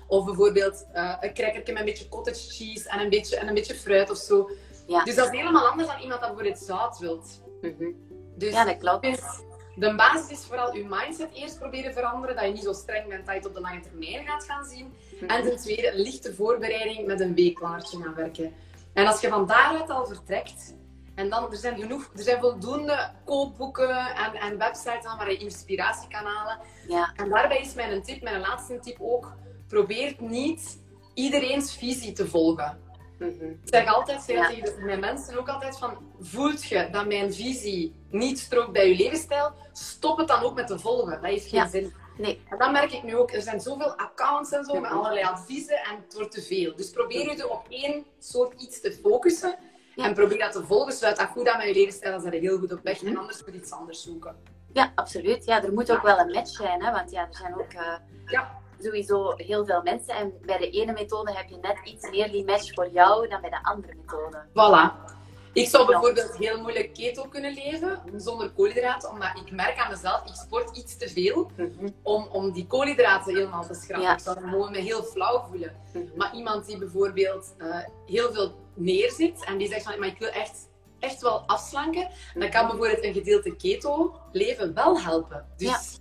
Of 0.06 0.24
bijvoorbeeld 0.24 0.86
uh, 0.94 1.16
een 1.20 1.34
crackertje 1.34 1.72
met 1.72 1.82
een 1.82 1.88
beetje 1.88 2.08
cottage 2.08 2.50
cheese 2.50 2.88
en 2.88 3.00
een 3.00 3.08
beetje, 3.08 3.36
en 3.36 3.48
een 3.48 3.54
beetje 3.54 3.74
fruit 3.74 4.10
of 4.10 4.16
zo. 4.16 4.50
Ja. 4.86 5.04
Dus 5.04 5.14
dat 5.14 5.32
is 5.32 5.38
helemaal 5.38 5.68
anders 5.68 5.88
dan 5.88 6.00
iemand 6.00 6.20
dat 6.20 6.34
bijvoorbeeld 6.34 6.64
zout 6.64 6.98
wilt. 6.98 7.40
Mm 7.60 8.10
dus 8.36 8.52
ja, 8.52 8.64
dat 8.64 8.78
klopt. 8.78 9.44
De 9.74 9.94
basis 9.94 10.30
is 10.38 10.44
vooral 10.44 10.76
je 10.76 10.86
mindset 10.88 11.30
eerst 11.34 11.58
proberen 11.58 11.92
veranderen, 11.92 12.36
dat 12.36 12.44
je 12.44 12.52
niet 12.52 12.62
zo 12.62 12.72
streng 12.72 13.08
bent, 13.08 13.26
dat 13.26 13.34
je 13.34 13.40
het 13.40 13.48
op 13.48 13.54
de 13.54 13.60
lange 13.60 13.80
termijn 13.80 14.26
gaat 14.26 14.44
gaan 14.44 14.64
zien. 14.64 14.94
En 15.26 15.42
ten 15.42 15.56
tweede, 15.56 15.92
lichte 15.94 16.34
voorbereiding 16.34 17.06
met 17.06 17.20
een 17.20 17.34
weekplaatje 17.34 18.02
gaan 18.02 18.14
werken. 18.14 18.52
En 18.92 19.06
als 19.06 19.20
je 19.20 19.28
van 19.28 19.46
daaruit 19.46 19.90
al 19.90 20.06
vertrekt, 20.06 20.74
en 21.14 21.30
dan, 21.30 21.50
er 21.50 21.56
zijn 21.56 21.80
genoeg, 21.80 22.10
er 22.16 22.22
zijn 22.22 22.40
voldoende 22.40 23.10
koopboeken 23.24 24.14
en, 24.14 24.34
en 24.34 24.58
websites 24.58 25.04
waar 25.04 25.30
je 25.30 25.36
inspiratie 25.36 26.08
kan 26.08 26.24
halen. 26.24 26.58
Ja. 26.88 27.12
En 27.16 27.28
daarbij 27.28 27.60
is 27.60 27.74
mijn 27.74 28.02
tip, 28.02 28.22
mijn 28.22 28.40
laatste 28.40 28.78
tip 28.78 28.96
ook, 29.00 29.32
probeer 29.68 30.14
niet 30.18 30.78
iedereen's 31.14 31.76
visie 31.76 32.12
te 32.12 32.28
volgen. 32.28 32.78
Mhm. 33.26 33.44
Ik 33.44 33.58
zeg 33.64 33.94
altijd 33.94 34.22
zeg 34.22 34.48
tegen 34.48 34.84
mijn 34.84 35.00
mensen 35.00 35.38
ook 35.38 35.48
altijd 35.48 35.78
van, 35.78 35.96
voelt 36.20 36.64
je 36.64 36.88
dat 36.90 37.06
mijn 37.06 37.34
visie 37.34 37.94
niet 38.10 38.38
strookt 38.38 38.72
bij 38.72 38.88
je 38.88 38.96
levensstijl, 38.96 39.52
stop 39.72 40.18
het 40.18 40.28
dan 40.28 40.42
ook 40.42 40.54
met 40.54 40.66
te 40.66 40.78
volgen. 40.78 41.12
Dat 41.12 41.30
heeft 41.30 41.48
geen 41.48 41.68
zin. 41.68 41.92
Nee. 42.16 42.42
En 42.48 42.58
dat 42.58 42.72
merk 42.72 42.92
ik 42.92 43.02
nu 43.02 43.16
ook. 43.16 43.32
Er 43.32 43.42
zijn 43.42 43.60
zoveel 43.60 43.96
accounts 43.96 44.52
en 44.52 44.64
zo 44.64 44.80
met 44.80 44.90
allerlei 44.90 45.24
adviezen 45.24 45.76
en 45.76 45.96
het 46.04 46.14
wordt 46.14 46.30
te 46.30 46.42
veel. 46.42 46.76
Dus 46.76 46.90
probeer 46.90 47.36
je 47.36 47.50
op 47.50 47.66
één 47.68 48.04
soort 48.18 48.60
iets 48.60 48.80
te 48.80 48.92
focussen 49.02 49.58
en 49.96 50.14
probeer 50.14 50.38
dat 50.38 50.52
te 50.52 50.64
volgen. 50.64 50.92
Sluit 50.92 51.16
dat 51.16 51.26
goed 51.26 51.48
aan 51.48 51.58
met 51.58 51.66
je 51.66 51.74
levensstijl, 51.74 52.12
dan 52.12 52.20
zijn 52.20 52.34
je 52.34 52.40
heel 52.40 52.58
goed 52.58 52.72
op 52.72 52.80
weg. 52.82 53.02
En 53.02 53.16
anders 53.16 53.44
moet 53.44 53.54
je 53.54 53.60
iets 53.60 53.72
anders 53.72 54.02
zoeken. 54.02 54.36
Ja, 54.72 54.92
absoluut. 54.94 55.44
Ja, 55.44 55.62
er 55.62 55.72
moet 55.72 55.92
ook 55.92 56.02
wel 56.02 56.18
een 56.18 56.30
match 56.30 56.50
zijn, 56.50 56.82
hè? 56.82 56.92
want 56.92 57.10
ja, 57.10 57.20
er 57.20 57.34
zijn 57.34 57.54
ook 57.54 57.72
uh, 57.72 57.96
ja. 58.26 58.61
Sowieso 58.82 59.32
heel 59.36 59.64
veel 59.64 59.82
mensen. 59.82 60.14
En 60.14 60.32
bij 60.46 60.58
de 60.58 60.70
ene 60.70 60.92
methode 60.92 61.32
heb 61.32 61.48
je 61.48 61.58
net 61.62 61.78
iets 61.84 62.10
meer 62.10 62.30
die 62.30 62.44
match 62.44 62.74
voor 62.74 62.88
jou 62.88 63.28
dan 63.28 63.40
bij 63.40 63.50
de 63.50 63.62
andere 63.62 63.94
methode. 63.94 64.42
Voilà. 64.48 65.10
Ik 65.52 65.68
zou 65.68 65.86
bijvoorbeeld 65.86 66.36
heel 66.36 66.60
moeilijk 66.60 66.94
keto 66.94 67.24
kunnen 67.24 67.54
leven 67.54 68.00
zonder 68.16 68.50
koolhydraten, 68.50 69.10
omdat 69.10 69.30
ik 69.44 69.50
merk 69.50 69.78
aan 69.78 69.90
mezelf, 69.90 70.22
ik 70.26 70.34
sport 70.34 70.76
iets 70.76 70.96
te 70.96 71.08
veel 71.08 71.50
mhm. 71.56 71.88
om, 72.02 72.26
om 72.30 72.52
die 72.52 72.66
koolhydraten 72.66 73.34
helemaal 73.34 73.66
te 73.66 73.74
schrappen. 73.74 74.12
Ik 74.12 74.18
zou 74.18 74.40
me 74.40 74.48
gewoon 74.48 74.70
me 74.70 74.78
heel 74.78 75.02
flauw 75.02 75.44
voelen. 75.48 75.76
Mhm. 75.92 76.04
Maar 76.16 76.34
iemand 76.34 76.66
die 76.66 76.78
bijvoorbeeld 76.78 77.54
uh, 77.58 77.76
heel 78.06 78.32
veel 78.32 78.54
neerzit 78.74 79.44
en 79.44 79.58
die 79.58 79.68
zegt 79.68 79.82
van, 79.82 79.98
maar 79.98 80.08
ik 80.08 80.18
wil 80.18 80.28
echt, 80.28 80.68
echt 80.98 81.22
wel 81.22 81.40
afslanken, 81.46 82.08
dan 82.34 82.50
kan 82.50 82.66
bijvoorbeeld 82.66 83.04
een 83.04 83.12
gedeelte 83.12 83.56
keto 83.56 84.14
leven 84.32 84.74
wel 84.74 85.00
helpen. 85.00 85.46
Dus 85.56 86.00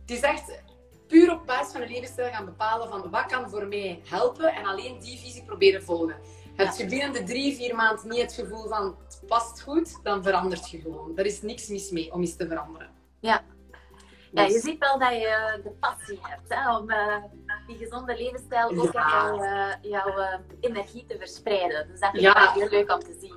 het 0.00 0.10
is 0.10 0.20
echt 0.20 0.60
puur 1.08 1.32
op 1.32 1.46
basis 1.46 1.72
van 1.72 1.82
een 1.82 1.88
levensstijl 1.88 2.32
gaan 2.32 2.44
bepalen 2.44 2.88
van 2.88 3.10
wat 3.10 3.26
kan 3.26 3.50
voor 3.50 3.66
mij 3.66 4.00
helpen 4.04 4.54
en 4.54 4.66
alleen 4.66 4.98
die 4.98 5.18
visie 5.18 5.44
proberen 5.44 5.82
volgen. 5.82 6.16
Heb 6.56 6.74
je 6.74 6.86
binnen 6.86 7.12
de 7.12 7.22
drie, 7.22 7.56
vier 7.56 7.74
maanden 7.74 8.08
niet 8.08 8.20
het 8.20 8.32
gevoel 8.32 8.68
van 8.68 8.96
het 9.04 9.22
past 9.26 9.62
goed, 9.62 9.98
dan 10.02 10.22
verandert 10.22 10.70
je 10.70 10.80
gewoon. 10.80 11.12
Er 11.16 11.26
is 11.26 11.42
niks 11.42 11.68
mis 11.68 11.90
mee 11.90 12.12
om 12.12 12.22
iets 12.22 12.36
te 12.36 12.46
veranderen. 12.46 12.90
Ja. 13.20 13.44
Ja, 14.32 14.42
je 14.42 14.52
dus- 14.52 14.62
ziet 14.62 14.78
wel 14.78 14.98
dat 14.98 15.10
je 15.12 15.60
de 15.62 15.70
passie 15.70 16.18
hebt 16.22 16.54
hè, 16.54 16.76
om 16.76 16.90
uh, 16.90 17.16
die 17.66 17.76
gezonde 17.76 18.16
levensstijl 18.16 18.68
ook 18.68 18.92
ja. 18.92 19.08
jouw, 19.10 19.42
uh, 19.42 19.90
jouw 19.90 20.18
uh, 20.18 20.34
energie 20.60 21.04
te 21.06 21.18
verspreiden. 21.18 21.88
Dus 21.88 22.00
dat 22.00 22.14
is 22.14 22.20
ja. 22.20 22.52
heel 22.52 22.68
leuk 22.68 22.92
om 22.92 23.00
te 23.00 23.16
zien. 23.20 23.27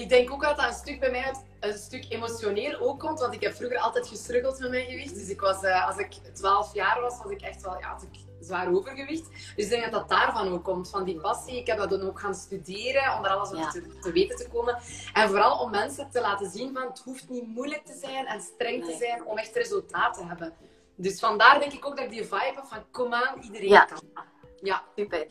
Ik 0.00 0.08
denk 0.08 0.32
ook 0.32 0.42
dat 0.42 0.56
dat 0.56 0.66
een 0.66 0.74
stuk 0.74 1.00
bij 1.00 1.10
mij 1.10 1.34
een 1.60 1.78
stuk 1.78 2.06
emotioneel 2.08 2.78
ook 2.78 2.98
komt, 2.98 3.20
want 3.20 3.34
ik 3.34 3.40
heb 3.40 3.54
vroeger 3.54 3.78
altijd 3.78 4.08
gestruggeld 4.08 4.58
met 4.58 4.70
mijn 4.70 4.86
gewicht. 4.86 5.14
Dus 5.14 5.28
ik 5.28 5.40
was, 5.40 5.64
als 5.64 5.96
ik 5.96 6.12
12 6.32 6.74
jaar 6.74 7.00
was, 7.00 7.18
was 7.22 7.32
ik 7.32 7.40
echt 7.40 7.62
wel, 7.62 7.78
ja, 7.78 7.98
ik 8.12 8.20
zwaar 8.40 8.72
overgewicht. 8.72 9.30
Dus 9.56 9.64
ik 9.64 9.70
denk 9.70 9.82
dat 9.82 9.92
dat 9.92 10.08
daarvan 10.08 10.52
ook 10.52 10.64
komt, 10.64 10.90
van 10.90 11.04
die 11.04 11.20
passie. 11.20 11.56
Ik 11.56 11.66
heb 11.66 11.78
dat 11.78 11.90
dan 11.90 12.00
ook 12.00 12.20
gaan 12.20 12.34
studeren, 12.34 13.16
om 13.16 13.22
daar 13.22 13.32
alles 13.32 13.52
over 13.52 13.70
te, 13.70 13.98
te, 13.98 14.12
weten 14.12 14.36
te 14.36 14.48
komen. 14.48 14.78
En 15.12 15.28
vooral 15.28 15.58
om 15.58 15.70
mensen 15.70 16.10
te 16.10 16.20
laten 16.20 16.50
zien 16.50 16.74
van 16.74 16.82
het 16.82 16.98
hoeft 17.04 17.28
niet 17.28 17.46
moeilijk 17.46 17.84
te 17.84 17.98
zijn 18.02 18.26
en 18.26 18.40
streng 18.40 18.84
te 18.84 18.96
zijn 18.96 19.24
om 19.24 19.38
echt 19.38 19.54
resultaat 19.54 20.14
te 20.14 20.24
hebben. 20.24 20.54
Dus 20.94 21.18
vandaar 21.18 21.58
denk 21.58 21.72
ik 21.72 21.86
ook 21.86 21.96
dat 21.96 22.04
ik 22.04 22.10
die 22.10 22.22
vibe 22.22 22.52
heb 22.54 22.64
van 22.66 22.84
kom 22.90 23.14
aan, 23.14 23.42
iedereen 23.42 23.68
ja. 23.68 23.84
kan. 23.84 24.24
Ja, 24.60 24.82
super. 24.96 25.26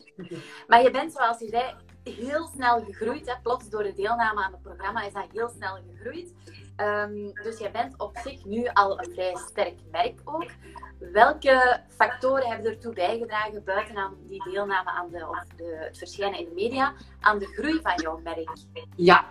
Maar 0.66 0.82
je 0.82 0.90
bent, 0.90 1.12
zoals 1.12 1.38
je 1.38 1.48
zei, 1.48 1.74
heel 2.10 2.46
snel 2.54 2.84
gegroeid. 2.84 3.26
Hè? 3.26 3.32
Plots 3.42 3.68
door 3.68 3.82
de 3.82 3.92
deelname 3.92 4.44
aan 4.44 4.52
het 4.52 4.62
programma 4.62 5.02
is 5.02 5.12
dat 5.12 5.26
heel 5.32 5.48
snel 5.48 5.78
gegroeid. 5.92 6.34
Um, 6.76 7.32
dus 7.32 7.58
je 7.58 7.70
bent 7.70 7.98
op 7.98 8.16
zich 8.22 8.44
nu 8.44 8.68
al 8.72 8.98
een 9.00 9.12
vrij 9.12 9.36
sterk 9.48 9.74
merk 9.90 10.20
ook. 10.24 10.50
Welke 10.98 11.80
factoren 11.88 12.46
hebben 12.46 12.70
ertoe 12.70 12.94
bijgedragen, 12.94 13.64
buiten 13.64 13.96
aan 13.96 14.16
die 14.28 14.42
deelname 14.50 14.90
aan 14.90 15.10
de, 15.10 15.28
of 15.28 15.44
de, 15.56 15.76
het 15.80 15.98
verschijnen 15.98 16.38
in 16.38 16.44
de 16.44 16.54
media, 16.54 16.94
aan 17.20 17.38
de 17.38 17.46
groei 17.46 17.80
van 17.82 17.94
jouw 17.96 18.20
merk? 18.24 18.50
Ja, 18.96 19.24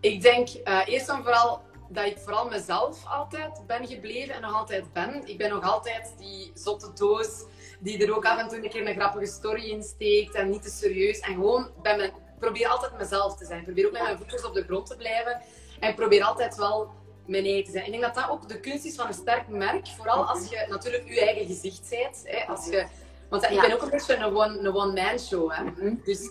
ik 0.00 0.22
denk 0.22 0.48
uh, 0.48 0.88
eerst 0.88 1.08
en 1.08 1.22
vooral 1.22 1.62
dat 1.88 2.06
ik 2.06 2.18
vooral 2.18 2.48
mezelf 2.48 3.06
altijd 3.06 3.62
ben 3.66 3.86
gebleven 3.86 4.34
en 4.34 4.40
nog 4.40 4.54
altijd 4.54 4.92
ben. 4.92 5.28
Ik 5.28 5.38
ben 5.38 5.50
nog 5.50 5.64
altijd 5.64 6.14
die 6.18 6.50
zotte 6.54 6.92
doos 6.92 7.44
die 7.82 8.06
er 8.06 8.16
ook 8.16 8.24
af 8.24 8.38
en 8.38 8.48
toe 8.48 8.64
een 8.64 8.70
keer 8.70 8.86
een 8.86 8.94
grappige 8.94 9.26
story 9.26 9.70
in 9.70 9.82
steekt 9.82 10.34
en 10.34 10.50
niet 10.50 10.62
te 10.62 10.70
serieus. 10.70 11.18
En 11.18 11.34
gewoon 11.34 11.70
ben 11.82 11.96
mijn, 11.96 12.12
probeer 12.38 12.66
altijd 12.68 12.98
mezelf 12.98 13.36
te 13.36 13.44
zijn. 13.44 13.64
Probeer 13.64 13.86
ook 13.86 13.92
met 13.92 14.02
mijn 14.02 14.18
voetjes 14.18 14.44
op 14.44 14.54
de 14.54 14.64
grond 14.64 14.86
te 14.86 14.96
blijven. 14.96 15.40
En 15.80 15.94
probeer 15.94 16.22
altijd 16.24 16.56
wel 16.56 16.90
mijn 17.26 17.44
eigen 17.44 17.64
te 17.64 17.70
zijn. 17.70 17.84
Ik 17.84 17.90
denk 17.90 18.02
dat 18.02 18.14
dat 18.14 18.28
ook 18.30 18.48
de 18.48 18.60
kunst 18.60 18.84
is 18.84 18.94
van 18.94 19.06
een 19.06 19.14
sterk 19.14 19.48
merk. 19.48 19.86
Vooral 19.88 20.24
als 20.24 20.48
je 20.48 20.66
natuurlijk 20.68 21.08
je 21.08 21.20
eigen 21.20 21.46
gezicht 21.46 21.90
bent. 21.90 22.22
Hè, 22.24 22.46
als 22.46 22.66
je, 22.66 22.86
want 23.30 23.42
ik 23.50 23.60
ben 23.60 23.72
ook 23.72 23.82
een 23.82 23.90
beetje 23.90 24.16
een 24.16 24.24
one-man 24.24 24.74
one 24.74 25.18
show. 25.18 25.52
Hè. 25.52 25.62
Mhm. 25.62 25.94
Dus 26.04 26.30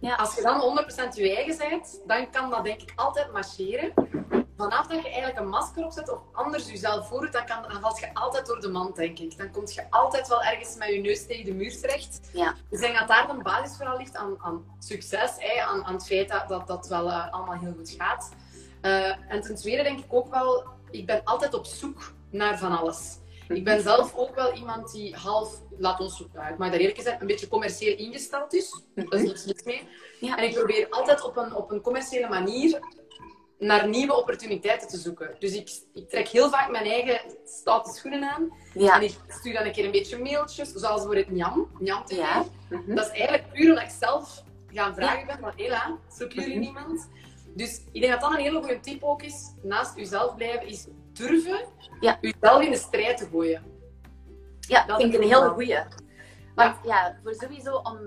Ja. 0.00 0.14
als 0.14 0.34
je 0.34 0.42
dan 0.42 0.60
100% 0.60 1.16
je 1.16 1.36
eigen 1.36 1.68
bent, 1.68 2.00
dan 2.06 2.30
kan 2.30 2.50
dat 2.50 2.64
denk 2.64 2.82
ik 2.82 2.92
altijd 2.96 3.32
marcheren. 3.32 3.92
Vanaf 4.60 4.86
dat 4.86 5.02
je 5.02 5.08
eigenlijk 5.08 5.38
een 5.38 5.48
masker 5.48 5.84
opzet 5.84 6.10
of 6.10 6.18
anders 6.32 6.70
jezelf 6.70 7.08
voordoet, 7.08 7.32
dan, 7.32 7.46
kan, 7.46 7.62
dan 7.62 7.80
valt 7.80 7.98
je 7.98 8.14
altijd 8.14 8.46
door 8.46 8.60
de 8.60 8.68
mand, 8.68 8.96
denk 8.96 9.18
ik. 9.18 9.38
Dan 9.38 9.50
kom 9.50 9.62
je 9.66 9.90
altijd 9.90 10.28
wel 10.28 10.42
ergens 10.42 10.76
met 10.76 10.88
je 10.88 11.00
neus 11.00 11.26
tegen 11.26 11.44
de 11.44 11.52
muur 11.52 11.80
terecht. 11.80 12.20
Ja. 12.32 12.54
Dus 12.70 12.80
ik 12.80 12.86
denk 12.86 12.98
dat 12.98 13.08
daar 13.08 13.28
een 13.28 13.42
basis 13.42 13.76
vooral 13.76 13.98
ligt 13.98 14.16
aan, 14.16 14.36
aan 14.40 14.64
succes, 14.78 15.30
hè, 15.38 15.62
aan, 15.62 15.84
aan 15.84 15.94
het 15.94 16.06
feit 16.06 16.28
dat 16.28 16.48
dat, 16.48 16.66
dat 16.66 16.88
wel 16.88 17.08
eh, 17.08 17.32
allemaal 17.32 17.58
heel 17.58 17.74
goed 17.76 17.94
gaat. 17.98 18.32
Eh, 18.80 19.32
en 19.32 19.40
ten 19.40 19.54
tweede 19.54 19.82
denk 19.82 19.98
ik 19.98 20.12
ook 20.12 20.30
wel, 20.30 20.64
ik 20.90 21.06
ben 21.06 21.20
altijd 21.24 21.54
op 21.54 21.66
zoek 21.66 22.12
naar 22.30 22.58
van 22.58 22.78
alles. 22.78 23.18
Ik 23.48 23.64
ben 23.64 23.82
zelf 23.82 24.14
ook 24.16 24.34
wel 24.34 24.52
iemand 24.52 24.92
die 24.92 25.16
half, 25.16 25.60
laat 25.78 26.00
ons, 26.00 26.20
ik 26.20 26.58
mag 26.58 26.70
daar 26.70 26.80
eerlijk 26.80 27.00
zijn, 27.00 27.20
een 27.20 27.26
beetje 27.26 27.48
commercieel 27.48 27.96
ingesteld 27.96 28.52
is. 28.52 28.82
Daar 28.94 29.20
is 29.20 29.22
niks 29.22 29.44
mis 29.44 29.62
mee. 29.62 29.88
Ja. 30.20 30.36
En 30.36 30.44
ik 30.44 30.54
probeer 30.54 30.86
altijd 30.90 31.24
op 31.24 31.36
een, 31.36 31.54
op 31.54 31.70
een 31.70 31.80
commerciële 31.80 32.28
manier 32.28 32.80
naar 33.60 33.88
nieuwe 33.88 34.14
opportuniteiten 34.16 34.88
te 34.88 34.96
zoeken. 34.96 35.36
Dus 35.38 35.52
ik, 35.54 35.70
ik 35.94 36.08
trek 36.08 36.28
heel 36.28 36.50
vaak 36.50 36.70
mijn 36.70 36.84
eigen 36.84 37.20
stoute 37.44 37.90
schoenen 37.92 38.30
aan. 38.30 38.52
Ja. 38.74 38.94
En 38.96 39.02
ik 39.02 39.14
stuur 39.28 39.52
dan 39.52 39.64
een 39.64 39.72
keer 39.72 39.84
een 39.84 39.90
beetje 39.90 40.18
mailtjes, 40.18 40.72
zoals 40.72 41.02
voor 41.02 41.14
het 41.16 41.30
Njam, 41.30 41.70
Njam 41.78 42.04
TV. 42.04 42.16
Ja. 42.16 42.44
Mhm. 42.70 42.94
Dat 42.94 43.04
is 43.06 43.10
eigenlijk 43.12 43.52
puur 43.52 43.68
omdat 43.68 43.84
ik 43.84 43.90
zelf 44.00 44.42
gaan 44.72 44.94
vragen 44.94 45.26
ben 45.26 45.38
van 45.40 45.52
Ela, 45.56 45.98
zoeken 46.18 46.36
jullie 46.40 46.56
Mhm. 46.56 46.64
niemand? 46.64 47.08
Dus 47.54 47.80
ik 47.92 48.00
denk 48.00 48.12
dat 48.12 48.20
dat 48.20 48.30
een 48.32 48.38
hele 48.44 48.58
goede 48.58 48.80
tip 48.80 49.02
ook 49.04 49.22
is, 49.22 49.54
naast 49.62 49.96
jezelf 49.96 50.34
blijven, 50.36 50.66
is 50.66 50.86
durven 51.12 51.60
Ja. 52.00 52.18
jezelf 52.20 52.62
in 52.62 52.70
de 52.70 52.76
strijd 52.76 53.16
te 53.16 53.26
gooien. 53.30 53.64
Ja, 54.60 54.84
Dat 54.86 55.00
vind 55.00 55.14
ik 55.14 55.20
een 55.20 55.28
hele 55.28 55.40
wel. 55.40 55.54
Want 56.64 56.76
ja, 56.84 57.16
voor 57.22 57.34
sowieso, 57.34 57.76
om, 57.76 57.98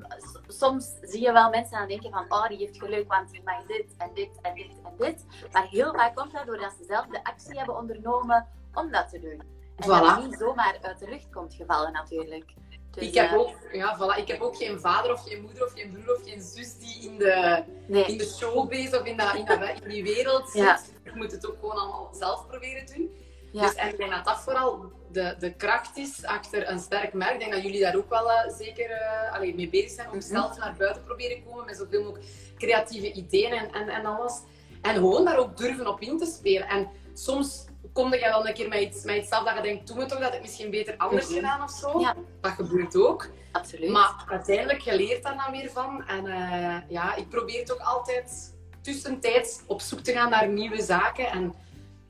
soms 0.47 0.91
zie 1.01 1.21
je 1.21 1.31
wel 1.31 1.49
mensen 1.49 1.77
aan 1.77 1.87
denken 1.87 2.11
van, 2.11 2.25
oh, 2.29 2.47
die 2.47 2.57
heeft 2.57 2.77
geluk, 2.77 3.07
want 3.07 3.31
die 3.31 3.41
mag 3.43 3.65
dit 3.65 3.95
en 3.97 4.09
dit 4.13 4.29
en 4.41 4.53
dit 4.55 4.71
en 4.83 4.93
dit. 4.97 5.25
Maar 5.51 5.67
heel 5.67 5.93
vaak 5.93 6.15
komt 6.15 6.31
dat 6.31 6.45
doordat 6.45 6.73
ze 6.77 6.85
zelf 6.85 7.05
de 7.05 7.23
actie 7.23 7.57
hebben 7.57 7.77
ondernomen 7.77 8.47
om 8.73 8.91
dat 8.91 9.09
te 9.09 9.19
doen. 9.19 9.41
En 9.75 9.87
dat 9.87 9.99
Voilà. 9.99 10.15
het 10.15 10.25
niet 10.25 10.39
zomaar 10.39 10.77
uit 10.81 10.99
de 10.99 11.09
lucht 11.09 11.29
komt 11.31 11.53
gevallen 11.53 11.91
natuurlijk. 11.91 12.53
Dus, 12.91 13.07
ik, 13.07 13.13
heb 13.13 13.31
eh, 13.31 13.37
ook, 13.37 13.55
ja, 13.71 13.97
voilà, 13.97 14.17
ik 14.17 14.27
heb 14.27 14.41
ook 14.41 14.55
geen 14.55 14.79
vader 14.79 15.13
of 15.13 15.23
geen 15.23 15.41
moeder 15.41 15.65
of 15.65 15.73
geen 15.73 15.91
broer 15.91 16.15
of 16.15 16.23
geen 16.23 16.41
zus 16.41 16.77
die 16.77 17.09
in 17.09 17.17
de, 17.17 17.63
nee. 17.87 18.05
in 18.05 18.17
de 18.17 18.25
showbiz 18.25 18.93
of 18.93 19.05
in, 19.05 19.17
dat, 19.17 19.35
in, 19.35 19.45
dat, 19.45 19.59
in 19.81 19.89
die 19.89 20.03
wereld 20.03 20.49
zit. 20.49 20.61
Ja. 20.61 20.79
Je 21.03 21.11
moet 21.13 21.31
het 21.31 21.47
ook 21.47 21.55
gewoon 21.59 21.75
allemaal 21.75 22.09
zelf 22.13 22.47
proberen 22.47 22.85
doen. 22.85 23.11
Ja. 23.53 23.61
Dus 23.61 23.73
en 23.75 23.89
ik 23.89 23.97
denk 23.97 24.11
dat 24.11 24.25
dat 24.25 24.39
vooral 24.39 24.91
de, 25.11 25.35
de 25.39 25.53
kracht 25.53 25.97
is 25.97 26.25
achter 26.25 26.69
een 26.69 26.79
sterk 26.79 27.13
merk. 27.13 27.33
Ik 27.33 27.39
denk 27.39 27.51
dat 27.53 27.61
jullie 27.63 27.81
daar 27.81 27.95
ook 27.95 28.09
wel 28.09 28.31
eh, 28.31 28.53
zeker 28.57 29.01
allee, 29.31 29.55
mee 29.55 29.69
bezig 29.69 29.89
zijn 29.91 30.09
om 30.11 30.17
Mhm. 30.17 30.25
zelf 30.27 30.57
naar 30.57 30.75
buiten 30.77 31.03
proberen 31.03 31.37
te 31.37 31.43
komen 31.49 31.65
met 31.65 31.77
zoveel 31.77 32.03
mogelijk 32.03 32.25
creatieve 32.57 33.11
ideeën 33.11 33.51
en, 33.51 33.71
en, 33.71 33.89
en 33.89 34.05
alles. 34.05 34.41
En 34.81 34.93
gewoon 34.93 35.25
daar 35.25 35.37
ook 35.37 35.57
durven 35.57 35.87
op 35.87 36.01
in 36.01 36.17
te 36.17 36.25
spelen. 36.25 36.67
En 36.67 36.87
soms 37.13 37.65
kom 37.93 38.13
je 38.13 38.19
wel 38.19 38.47
een 38.47 38.53
keer 38.53 38.67
met 38.69 38.79
iets, 38.79 39.03
met 39.03 39.15
iets 39.15 39.29
af 39.29 39.43
dat 39.43 39.55
je 39.55 39.61
denkt, 39.61 39.87
doe 39.87 39.97
me 39.97 40.05
toch 40.05 40.19
dat 40.19 40.33
ik 40.33 40.41
misschien 40.41 40.71
beter 40.71 40.97
anders 40.97 41.25
Mhm. 41.27 41.35
gedaan 41.35 41.63
of 41.63 41.71
zo. 41.71 41.99
Ja. 41.99 42.15
Dat 42.41 42.51
gebeurt 42.51 42.95
ook. 42.95 43.29
Absoluut. 43.51 43.89
Maar 43.89 44.25
uiteindelijk, 44.29 44.79
je 44.79 44.95
leert 44.95 45.23
daar 45.23 45.37
dan 45.45 45.51
weer 45.61 45.69
van. 45.71 46.07
En 46.07 46.25
eh, 46.27 46.75
ja, 46.89 47.15
ik 47.15 47.29
probeer 47.29 47.59
het 47.59 47.71
ook 47.73 47.79
altijd 47.79 48.53
tussentijds 48.81 49.59
op 49.67 49.81
zoek 49.81 49.99
te 49.99 50.11
gaan 50.11 50.29
naar 50.29 50.47
nieuwe 50.47 50.81
zaken. 50.81 51.27
En 51.27 51.53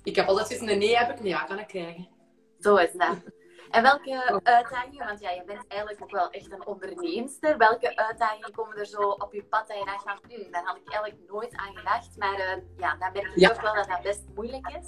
ik 0.03 0.15
heb 0.15 0.27
altijd 0.27 0.47
zoiets, 0.47 0.71
een 0.71 0.77
nee 0.77 0.97
heb 0.97 1.09
ik, 1.09 1.19
een 1.19 1.25
ja 1.25 1.43
kan 1.43 1.59
ik 1.59 1.67
krijgen. 1.67 2.07
Zo 2.59 2.75
is 2.75 2.91
dat. 2.91 3.17
En 3.71 3.83
welke 3.83 4.39
uitdagingen, 4.43 5.05
want 5.07 5.19
ja, 5.19 5.29
je 5.29 5.43
bent 5.45 5.67
eigenlijk 5.67 6.01
ook 6.03 6.11
wel 6.11 6.29
echt 6.29 6.51
een 6.51 6.65
onderneemster. 6.67 7.57
Welke 7.57 7.95
uitdagingen 7.95 8.51
komen 8.51 8.77
er 8.77 8.85
zo 8.85 9.01
op 9.01 9.33
je 9.33 9.43
pad 9.43 9.67
dat 9.67 9.77
je 9.77 9.85
dacht 9.85 10.03
van, 10.03 10.19
hm, 10.27 10.51
daar 10.51 10.63
had 10.63 10.75
ik 10.75 10.91
eigenlijk 10.93 11.29
nooit 11.31 11.55
aan 11.55 11.75
gedacht. 11.77 12.17
Maar 12.17 12.33
eh, 12.39 12.57
ja, 12.77 12.95
dan 12.99 13.11
merk 13.13 13.33
je 13.33 13.39
Ja. 13.39 13.49
toch 13.49 13.61
wel 13.61 13.73
dat 13.75 13.87
dat 13.87 14.01
best 14.01 14.21
moeilijk 14.35 14.67
is. 14.67 14.87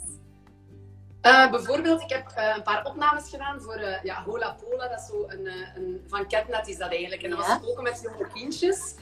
Eh, 1.21 1.51
bijvoorbeeld, 1.51 2.01
ik 2.01 2.10
heb 2.10 2.28
eh, 2.36 2.54
een 2.56 2.63
paar 2.63 2.86
opnames 2.86 3.30
gedaan 3.30 3.62
voor 3.62 3.80
ja, 4.04 4.23
Hola 4.23 4.58
Pola. 4.63 4.88
Dat 4.88 4.99
is 4.99 5.06
zo 5.06 5.23
een, 5.28 5.45
een, 5.75 6.04
van 6.08 6.28
Catnet 6.28 6.67
is 6.67 6.78
dat 6.78 6.91
eigenlijk. 6.91 7.21
En 7.23 7.30
dat 7.30 7.39
Ja. 7.39 7.60
was 7.60 7.69
ook 7.69 7.82
met 7.82 8.01
jonge 8.01 8.28
kindjes. 8.34 8.95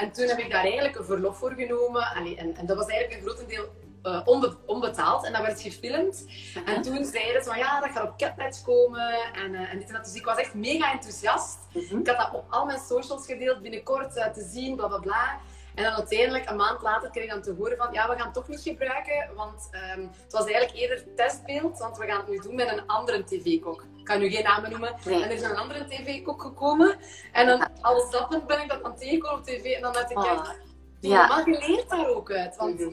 En 0.00 0.12
toen 0.12 0.26
heb 0.26 0.38
ik 0.38 0.50
daar 0.50 0.62
eigenlijk 0.64 0.96
een 0.96 1.04
verlof 1.04 1.38
voor 1.38 1.52
genomen. 1.52 2.02
Allee, 2.14 2.36
en, 2.36 2.56
en 2.56 2.66
dat 2.66 2.76
was 2.76 2.86
eigenlijk 2.86 3.20
een 3.20 3.26
grotendeel 3.28 3.68
eh, 4.02 4.20
onbe- 4.24 4.56
onbetaald. 4.66 5.24
En 5.24 5.32
dat 5.32 5.42
werd 5.42 5.60
gefilmd. 5.60 6.24
En 6.64 6.82
toen 6.82 7.04
zeiden 7.04 7.42
ze 7.42 7.48
van 7.48 7.58
ja, 7.58 7.80
dat 7.80 7.90
gaat 7.90 8.08
op 8.08 8.16
Catnet 8.18 8.62
komen. 8.64 9.12
En, 9.32 9.54
eh, 9.54 9.72
en 9.72 9.78
dit 9.78 9.88
en 9.88 9.94
dat. 9.94 10.04
Dus 10.04 10.14
ik 10.14 10.24
was 10.24 10.36
echt 10.38 10.54
mega 10.54 10.92
enthousiast. 10.92 11.58
Mhm. 11.72 11.98
Ik 11.98 12.06
had 12.06 12.16
dat 12.16 12.30
op 12.32 12.44
al 12.48 12.64
mijn 12.64 12.80
socials 12.80 13.26
gedeeld, 13.26 13.62
binnenkort 13.62 14.16
eh, 14.16 14.26
te 14.26 14.48
zien, 14.52 14.76
bla 14.76 14.86
bla 14.86 14.98
bla. 14.98 15.38
En 15.74 15.84
dan 15.84 15.92
uiteindelijk, 15.92 16.50
een 16.50 16.56
maand 16.56 16.82
later, 16.82 17.10
kreeg 17.10 17.24
ik 17.24 17.30
dan 17.30 17.42
te 17.42 17.54
horen 17.58 17.76
van 17.76 17.92
ja, 17.92 18.08
we 18.08 18.14
gaan 18.16 18.24
het 18.24 18.34
toch 18.34 18.48
niet 18.48 18.60
gebruiken. 18.60 19.30
Want 19.36 19.68
ehm, 19.70 20.00
het 20.22 20.32
was 20.32 20.44
eigenlijk 20.44 20.74
eerder 20.76 21.14
testbeeld, 21.16 21.78
want 21.78 21.98
we 21.98 22.06
gaan 22.06 22.16
het 22.20 22.28
nu 22.28 22.38
doen 22.38 22.54
met 22.54 22.68
een 22.72 22.86
andere 22.86 23.24
tv-kok. 23.24 23.84
Ik 23.96 24.04
kan 24.04 24.18
nu 24.18 24.30
geen 24.30 24.42
namen 24.44 24.70
noemen. 24.70 24.94
Nee. 25.04 25.14
En 25.22 25.22
er 25.30 25.30
is 25.36 25.42
een 25.42 25.56
andere 25.56 25.84
tv-kok 25.84 26.42
gekomen. 26.42 26.96
En 27.32 27.46
dan, 27.46 27.68
al 27.80 28.00
zappend 28.10 28.46
ben 28.46 28.60
ik 28.60 28.68
dat 28.68 28.82
aan 28.82 28.90
het 28.90 29.00
tegenkomen 29.00 29.38
op 29.38 29.44
tv. 29.44 29.64
En 29.64 29.82
dan 29.82 29.92
dacht 29.92 30.10
ik 30.10 30.18
Oh, 30.18 30.30
echt, 30.30 30.56
ja. 31.00 31.26
maar 31.26 31.48
je 31.50 31.64
leert 31.68 31.88
daar 31.90 32.06
ook 32.08 32.30
uit. 32.32 32.56
Want 32.56 32.78
Mhm. 32.80 32.90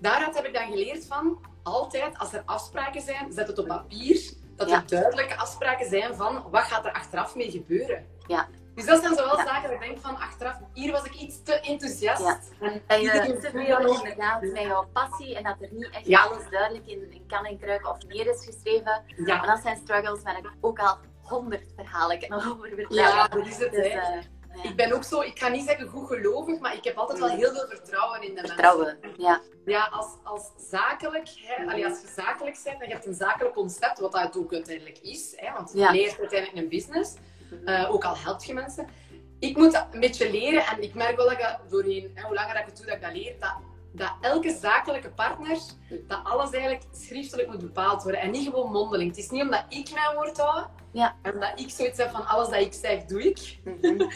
Daaruit 0.00 0.36
heb 0.36 0.44
ik 0.46 0.54
dan 0.54 0.66
geleerd 0.70 1.06
van, 1.06 1.38
altijd 1.62 2.18
als 2.18 2.32
er 2.32 2.42
afspraken 2.44 3.00
zijn, 3.00 3.32
zet 3.32 3.46
het 3.46 3.58
op 3.58 3.66
papier. 3.66 4.32
Dat 4.56 4.68
Ja. 4.68 4.76
er 4.76 4.86
duidelijke 4.88 5.36
afspraken 5.36 5.88
zijn 5.88 6.14
van, 6.14 6.44
wat 6.50 6.62
gaat 6.62 6.84
er 6.84 6.92
achteraf 6.92 7.34
mee 7.34 7.50
gebeuren. 7.50 8.06
Ja. 8.26 8.48
Dus 8.74 8.86
dat 8.86 9.00
zijn 9.02 9.14
zowel 9.14 9.36
Ja. 9.36 9.44
zaken 9.46 9.62
dat 9.62 9.70
ik 9.72 9.80
denk 9.80 9.98
van, 9.98 10.16
achteraf, 10.18 10.56
hier 10.72 10.92
was 10.92 11.04
ik 11.04 11.14
iets 11.14 11.42
te 11.42 11.52
enthousiast. 11.60 12.20
Ja. 12.22 12.38
En 12.60 12.82
Dat 12.86 12.98
iedereen 13.00 13.26
je 13.28 13.38
te 13.38 13.50
veel 13.50 13.94
inderdaad 13.96 14.40
met 14.42 14.60
jouw 14.62 14.86
passie 14.92 15.36
en 15.36 15.42
dat 15.42 15.56
er 15.60 15.68
niet 15.72 15.90
echt 15.90 16.06
Ja. 16.06 16.22
alles 16.22 16.42
duidelijk 16.50 16.86
in, 16.86 17.12
in 17.12 17.26
kan 17.26 17.44
en 17.44 17.58
kruiken 17.58 17.90
of 17.90 17.96
neer 18.06 18.26
is 18.26 18.44
geschreven. 18.44 19.02
Ja, 19.24 19.36
Maar 19.36 19.46
dat 19.46 19.60
zijn 19.62 19.76
struggles 19.76 20.22
waar 20.22 20.38
ik 20.38 20.50
ook 20.60 20.78
al 20.78 20.96
honderd 21.22 21.72
verhalen 21.76 22.28
kan 22.28 22.32
over 22.50 22.68
vertellen. 22.68 23.02
ja, 23.02 23.28
dat 23.28 23.46
is 23.46 23.56
het. 23.58 23.72
Dus, 23.72 23.92
hè. 23.92 24.18
Ik 24.62 24.76
ben 24.76 24.92
ook 24.92 25.04
zo, 25.04 25.20
ik 25.20 25.38
ga 25.38 25.48
niet 25.48 25.66
zeggen 25.66 25.88
goed 25.88 26.06
gelovig, 26.06 26.58
maar 26.58 26.74
ik 26.74 26.84
heb 26.84 26.96
altijd 26.96 27.18
wel 27.18 27.28
heel 27.28 27.52
veel 27.52 27.66
vertrouwen 27.68 28.20
in 28.22 28.28
de 28.28 28.34
mensen. 28.34 28.48
Vertrouwen, 28.48 28.98
ja. 29.16 29.40
Ja, 29.64 29.84
als, 29.92 30.06
als 30.24 30.50
zakelijk, 30.70 31.28
hè, 31.36 31.64
allee, 31.64 31.84
als 31.86 32.00
je 32.00 32.08
zakelijk 32.16 32.60
bent 32.64 32.80
en 32.80 32.86
je 32.88 32.92
hebt 32.94 33.06
een 33.06 33.14
zakelijk 33.14 33.54
concept, 33.54 33.98
wat 33.98 34.12
dat 34.12 34.36
ook 34.38 34.52
uiteindelijk 34.52 34.98
is, 34.98 35.32
hè, 35.36 35.52
want 35.52 35.72
je 35.72 35.78
Ja. 35.78 35.90
leert 35.90 36.18
uiteindelijk 36.18 36.62
een 36.62 36.68
business, 36.68 37.14
eh, 37.64 37.90
ook 37.92 38.04
al 38.04 38.16
helpt 38.16 38.44
je 38.44 38.54
mensen. 38.54 38.88
Ik 39.38 39.56
moet 39.56 39.72
dat 39.72 39.86
een 39.90 40.00
beetje 40.00 40.30
leren 40.30 40.66
en 40.66 40.82
ik 40.82 40.94
merk 40.94 41.16
wel 41.16 41.24
dat 41.24 41.34
ik 41.34 41.40
dat 41.42 41.58
doorheen, 41.70 42.10
hè, 42.14 42.22
hoe 42.22 42.34
langer 42.34 42.52
dat 42.54 42.62
ik 42.62 42.68
het 42.68 42.76
doe, 42.76 42.86
dat 42.86 42.94
ik 42.94 43.02
dat 43.02 43.12
leer, 43.12 43.34
dat, 43.38 43.54
dat 43.92 44.12
elke 44.20 44.50
zakelijke 44.60 45.10
partner, 45.10 45.58
dat 46.08 46.20
alles 46.24 46.50
eigenlijk 46.50 46.82
schriftelijk 46.92 47.48
moet 47.48 47.58
bepaald 47.60 48.02
worden 48.02 48.20
en 48.20 48.30
niet 48.30 48.44
gewoon 48.48 48.70
mondeling. 48.72 49.08
Het 49.10 49.18
is 49.18 49.30
niet 49.30 49.42
omdat 49.42 49.64
ik 49.68 49.90
mijn 49.92 50.14
woord 50.14 50.38
hou 50.38 50.66
Ja. 50.92 51.16
en 51.22 51.32
omdat 51.32 51.60
ik 51.60 51.70
zoiets 51.70 51.98
heb 51.98 52.10
van 52.10 52.26
alles 52.26 52.48
dat 52.48 52.60
ik 52.60 52.72
zeg, 52.72 53.04
doe 53.04 53.22
ik, 53.28 53.58
Mhm. 53.64 54.02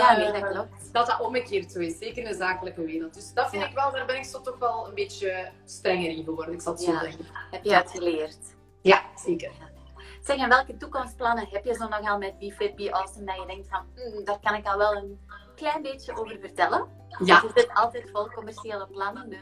Ja, 0.00 0.16
nee, 0.16 0.26
Eh, 0.26 0.40
dat 0.40 0.50
klopt. 0.50 0.92
dat 0.92 1.06
dat 1.06 1.20
omgekeerd 1.20 1.72
zo 1.72 1.78
is, 1.78 1.98
zeker 1.98 2.22
in 2.22 2.28
de 2.28 2.34
zakelijke 2.34 2.84
wereld. 2.84 3.14
Dus 3.14 3.32
dat 3.34 3.48
vind 3.50 3.62
Ja. 3.62 3.68
ik 3.68 3.74
wel, 3.74 3.92
daar 3.92 4.06
ben 4.06 4.16
ik 4.16 4.24
zo 4.24 4.40
toch 4.40 4.58
wel 4.58 4.88
een 4.88 4.94
beetje 4.94 5.50
strenger 5.64 6.10
in 6.10 6.24
geworden, 6.24 6.54
ik 6.54 6.60
zal 6.60 6.72
het 6.72 6.82
zo 6.82 6.92
Ja. 6.92 7.00
zeggen. 7.00 7.24
Heb 7.50 7.64
je 7.64 7.74
uitgeleerd. 7.76 8.38
Ja, 8.82 9.02
zeker. 9.16 9.50
Zeg, 10.22 10.36
en 10.36 10.48
welke 10.48 10.76
toekomstplannen 10.76 11.46
heb 11.50 11.64
je 11.64 11.74
zo 11.74 11.88
nogal 11.88 12.18
met 12.18 12.38
Be 12.38 12.52
Fit, 12.52 12.76
Be 12.76 12.92
Awesome, 12.92 13.24
dat 13.26 13.36
je 13.36 13.46
denkt 13.46 13.68
van, 13.68 13.86
"Hmm, 13.94 14.24
daar 14.24 14.38
kan 14.42 14.54
ik 14.54 14.66
al 14.66 14.78
wel 14.78 14.94
een 14.96 15.20
klein 15.56 15.82
beetje 15.82 16.16
over 16.16 16.38
vertellen? 16.40 17.00
Ja. 17.24 17.40
Want 17.40 17.54
Je 17.54 17.60
zit 17.60 17.70
altijd 17.74 18.10
vol 18.12 18.28
commerciële 18.30 18.86
plannen, 18.86 19.30
dus... 19.30 19.40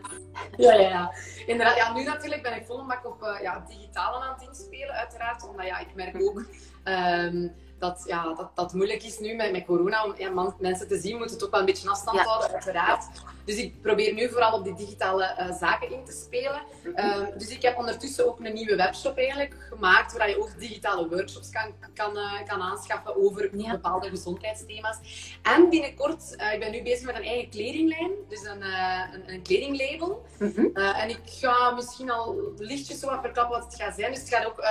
Ja, 0.66 0.72
ja, 0.72 0.88
ja. 0.88 1.12
Inderdaad, 1.46 1.76
ja, 1.76 1.92
nu 1.92 2.04
natuurlijk 2.04 2.42
ben 2.42 2.56
ik 2.56 2.66
vol 2.66 2.78
een 2.78 2.86
bak 2.86 3.06
op 3.06 3.22
eh, 3.22 3.40
ja, 3.42 3.64
digitale 3.68 4.16
aan 4.24 4.32
het 4.38 4.42
inspelen, 4.48 4.94
uiteraard. 4.94 5.48
Omdat 5.48 5.66
ja, 5.66 5.78
ik 5.78 5.94
merk 5.94 6.22
ook 6.22 6.42
ehm, 6.84 7.48
dat, 7.80 8.02
ja, 8.06 8.34
dat 8.34 8.50
dat 8.54 8.72
moeilijk 8.72 9.02
is 9.02 9.18
nu 9.18 9.34
met, 9.34 9.52
met 9.52 9.64
corona. 9.64 10.04
Om 10.04 10.14
ja, 10.16 10.30
man- 10.30 10.54
mensen 10.58 10.88
te 10.88 10.98
zien, 10.98 11.16
moeten 11.18 11.38
toch 11.38 11.50
wel 11.50 11.60
een 11.60 11.66
beetje 11.66 11.88
afstand 11.90 12.18
houden, 12.20 12.52
uiteraard. 12.52 13.04
Dus 13.50 13.58
ik 13.58 13.82
probeer 13.82 14.12
nu 14.12 14.28
vooral 14.28 14.58
op 14.58 14.64
die 14.64 14.74
digitale 14.74 15.24
eh, 15.24 15.52
zaken 15.52 15.92
in 15.92 16.04
te 16.04 16.12
spelen. 16.12 16.62
Ehm, 16.94 17.38
dus 17.38 17.48
ik 17.48 17.62
heb 17.62 17.78
ondertussen 17.78 18.26
ook 18.26 18.40
een 18.40 18.54
nieuwe 18.54 18.76
webshop 18.76 19.16
eigenlijk 19.16 19.54
gemaakt, 19.68 20.16
waar 20.16 20.28
je 20.28 20.40
ook 20.40 20.58
digitale 20.58 21.08
workshops 21.08 21.50
kan, 21.50 21.74
kan, 21.94 22.16
eh, 22.16 22.46
kan 22.46 22.60
aanschaffen 22.60 23.16
over 23.16 23.50
bepaalde 23.50 24.08
gezondheidsthema's. 24.08 24.98
En 25.42 25.68
binnenkort, 25.70 26.36
uh, 26.36 26.52
ik 26.52 26.60
ben 26.60 26.70
nu 26.70 26.82
bezig 26.82 27.06
met 27.06 27.16
een 27.16 27.24
eigen 27.24 27.50
kledinglijn, 27.50 28.10
dus 28.28 28.44
een, 28.44 28.62
een, 28.62 29.32
een, 29.32 29.42
kledinglabel. 29.42 30.26
Mhm. 30.38 30.76
en 30.76 31.08
ik 31.08 31.20
ga 31.24 31.70
misschien 31.70 32.10
al 32.10 32.52
lichtjes 32.58 33.00
zo 33.00 33.06
wat 33.06 33.20
verklappen 33.20 33.58
wat 33.58 33.72
het 33.72 33.80
gaat 33.80 33.94
zijn. 33.94 34.10
Dus 34.10 34.20
het 34.20 34.28
gaat 34.28 34.46
ook 34.46 34.64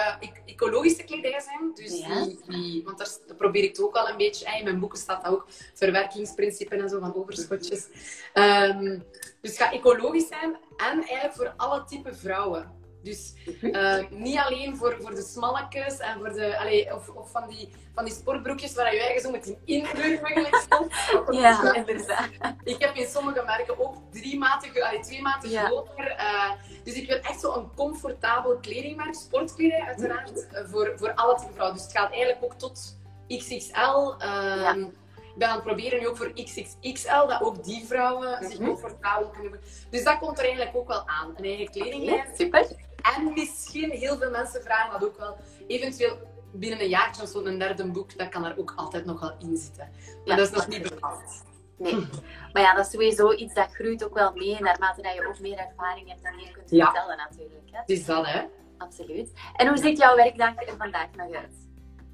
ecologische 0.45 1.03
kledij 1.03 1.39
zijn. 1.39 1.71
Dus 1.73 1.89
die, 1.89 2.39
die, 2.47 2.83
want 2.83 2.97
daar, 2.97 3.35
probeer 3.37 3.63
ik 3.63 3.69
het 3.69 3.81
ook 3.81 3.95
al 3.95 4.09
een 4.09 4.17
beetje, 4.17 4.57
in 4.57 4.63
mijn 4.63 4.79
boeken 4.79 4.99
staat 4.99 5.23
dat 5.23 5.33
ook, 5.33 5.47
verwerkingsprincipes 5.73 6.81
en 6.81 6.89
zo 6.89 6.99
van 6.99 7.15
overschotjes. 7.15 7.87
Um, 8.69 9.03
dus 9.41 9.51
het 9.51 9.57
gaat 9.57 9.73
ecologisch 9.73 10.27
zijn 10.27 10.57
en 10.77 11.03
eigenlijk 11.03 11.33
voor 11.33 11.53
alle 11.57 11.83
type 11.83 12.15
vrouwen. 12.15 12.77
Dus 13.03 13.33
uh, 13.61 14.09
niet 14.09 14.37
alleen 14.37 14.77
voor, 14.77 14.97
voor 15.01 15.15
de 15.15 15.21
smalletjes 15.21 15.97
en 15.97 16.17
voor 16.17 16.33
de, 16.33 16.57
allee, 16.59 16.95
of, 16.95 17.09
of 17.09 17.31
van, 17.31 17.49
die, 17.49 17.69
van 17.95 18.05
die 18.05 18.13
sportbroekjes 18.13 18.73
waar 18.73 18.93
je 18.93 19.01
eigen 19.01 19.21
zo 19.21 19.31
met 19.31 19.47
een 19.47 19.57
indruk 19.65 20.21
eigenlijk 20.21 20.65
Ja, 21.31 21.73
inderdaad. 21.73 22.29
Ik 22.63 22.81
heb 22.81 22.95
in 22.95 23.07
sommige 23.07 23.43
merken 23.45 23.79
ook 23.79 23.95
drie 24.11 24.37
maten, 24.37 24.83
allee, 24.83 24.99
twee 24.99 25.21
maten 25.21 25.49
groter. 25.49 26.15
Uh, 26.17 26.51
dus 26.83 26.93
ik 26.93 27.07
wil 27.07 27.17
echt 27.17 27.39
zo 27.39 27.53
een 27.53 27.69
comfortabel 27.75 28.57
kledingmerk, 28.57 29.13
sportkleding 29.13 29.87
uiteraard, 29.87 30.47
uh, 30.53 30.59
voor, 30.65 30.93
voor 30.95 31.13
alle 31.13 31.35
type 31.35 31.53
vrouwen. 31.53 31.77
Dus 31.77 31.85
het 31.85 31.97
gaat 31.97 32.11
eigenlijk 32.11 32.43
ook 32.43 32.53
tot 32.53 32.97
XXL. 33.27 34.13
Ja 34.19 34.75
ben 35.39 35.47
aan 35.47 35.55
het 35.55 35.63
proberen 35.63 35.99
nu 35.99 36.07
ook 36.07 36.17
voor 36.17 36.33
XXXL, 36.33 37.27
dat 37.27 37.41
ook 37.41 37.63
die 37.63 37.85
vrouwen 37.85 38.49
zich 38.49 38.59
mhm. 38.59 38.67
comfortabel 38.67 39.29
kunnen 39.29 39.51
voelen. 39.51 39.89
Dus 39.89 40.03
dat 40.03 40.17
komt 40.17 40.37
er 40.37 40.43
eigenlijk 40.43 40.75
ook 40.75 40.87
wel 40.87 41.07
aan. 41.07 41.33
Een 41.35 41.43
eigen 41.43 41.71
kledinglijn. 41.71 42.25
super. 42.37 42.67
En 43.15 43.33
misschien, 43.33 43.91
heel 43.91 44.17
veel 44.17 44.29
mensen 44.29 44.61
vragen 44.61 44.99
dat 44.99 45.09
ook 45.09 45.17
wel, 45.17 45.37
eventueel 45.67 46.17
binnen 46.53 46.81
een 46.81 46.89
jaartje 46.89 47.21
of 47.23 47.29
zo'n 47.29 47.59
derde 47.59 47.91
boek, 47.91 48.17
dat 48.17 48.29
kan 48.29 48.45
er 48.45 48.57
ook 48.57 48.73
altijd 48.75 49.05
nog 49.05 49.19
wel 49.19 49.35
in 49.39 49.57
zitten. 49.57 49.91
Maar 50.25 50.37
dat 50.37 50.47
is 50.47 50.55
nog 50.55 50.67
niet 50.67 50.89
bepaald. 50.89 51.47
Nee, 51.77 52.07
maar 52.53 52.61
ja, 52.61 52.73
dat 52.75 52.85
is 52.85 52.91
sowieso 52.91 53.33
iets 53.33 53.53
dat 53.53 53.67
groeit 53.71 54.03
ook 54.03 54.13
wel 54.13 54.31
mee, 54.33 54.59
naarmate 54.59 55.01
dat 55.01 55.13
je 55.13 55.27
ook 55.27 55.39
meer 55.39 55.57
ervaring 55.57 56.07
hebt 56.07 56.21
en 56.23 56.35
meer 56.35 56.51
kunt 56.51 56.69
vertellen 56.69 57.17
natuurlijk. 57.17 57.69
Hè? 57.71 57.81
Is 57.85 58.05
dat, 58.05 58.25
hè? 58.25 58.41
Absoluut. 58.77 59.31
En 59.55 59.67
hoe 59.67 59.77
ziet 59.77 59.97
jouw 59.97 60.15
werkdag 60.15 60.55
er 60.55 60.77
vandaag 60.77 61.07
nog 61.15 61.33
uit? 61.33 61.68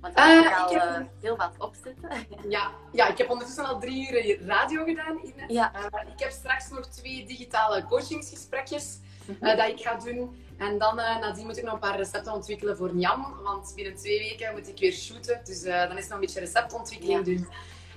Want 0.05 0.17
daar 0.17 0.43
uh, 0.43 0.63
al 0.63 0.73
heb... 0.73 0.83
uh, 0.83 1.05
heel 1.21 1.35
wat 1.35 1.51
opzetten. 1.57 2.09
ja, 2.55 2.71
ja, 2.91 3.07
ik 3.07 3.17
heb 3.17 3.29
ondertussen 3.29 3.65
al 3.65 3.79
drie 3.79 4.11
uur 4.11 4.45
radio 4.45 4.83
gedaan. 4.83 5.19
Ines. 5.23 5.43
Ja. 5.47 5.71
Uh, 5.75 6.11
ik 6.13 6.19
heb 6.19 6.31
straks 6.31 6.69
nog 6.69 6.87
twee 6.87 7.25
digitale 7.25 7.83
coachingsgesprekjes 7.83 8.99
mm 9.25 9.37
-hmm. 9.39 9.57
dat 9.57 9.67
ik 9.67 9.79
ga 9.79 9.95
doen. 9.95 10.43
En 10.57 10.77
dan 10.77 10.95
nadien 10.95 11.45
moet 11.45 11.57
ik 11.57 11.63
nog 11.63 11.73
een 11.73 11.79
paar 11.79 11.97
recepten 11.97 12.33
ontwikkelen 12.33 12.77
voor 12.77 12.95
Njam. 12.95 13.35
Want 13.43 13.71
binnen 13.75 13.95
twee 13.95 14.19
weken 14.19 14.53
moet 14.53 14.67
ik 14.67 14.79
weer 14.79 14.91
shooten. 14.91 15.41
Dus 15.43 15.63
dan 15.63 15.97
is 15.97 16.03
nog 16.03 16.13
een 16.13 16.19
beetje 16.19 16.39
receptontwikkeling 16.39 17.17
ja. 17.17 17.23
doen. 17.23 17.47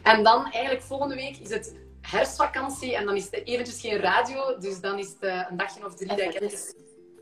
En 0.02 0.22
dan 0.22 0.52
eigenlijk 0.52 0.84
volgende 0.84 1.14
week 1.14 1.36
is 1.36 1.50
het 1.50 1.74
herfstvakantie. 2.00 2.96
En 2.96 3.04
dan 3.04 3.16
is 3.16 3.24
het 3.24 3.46
eventjes 3.46 3.80
geen 3.80 3.98
radio. 3.98 4.58
Dus 4.58 4.80
dan 4.80 4.98
is 4.98 5.08
het 5.08 5.48
een 5.50 5.56
dagje 5.56 5.86
of 5.86 5.94
drie 5.94 6.08
dat 6.08 6.18
ik 6.18 6.40
even 6.40 6.74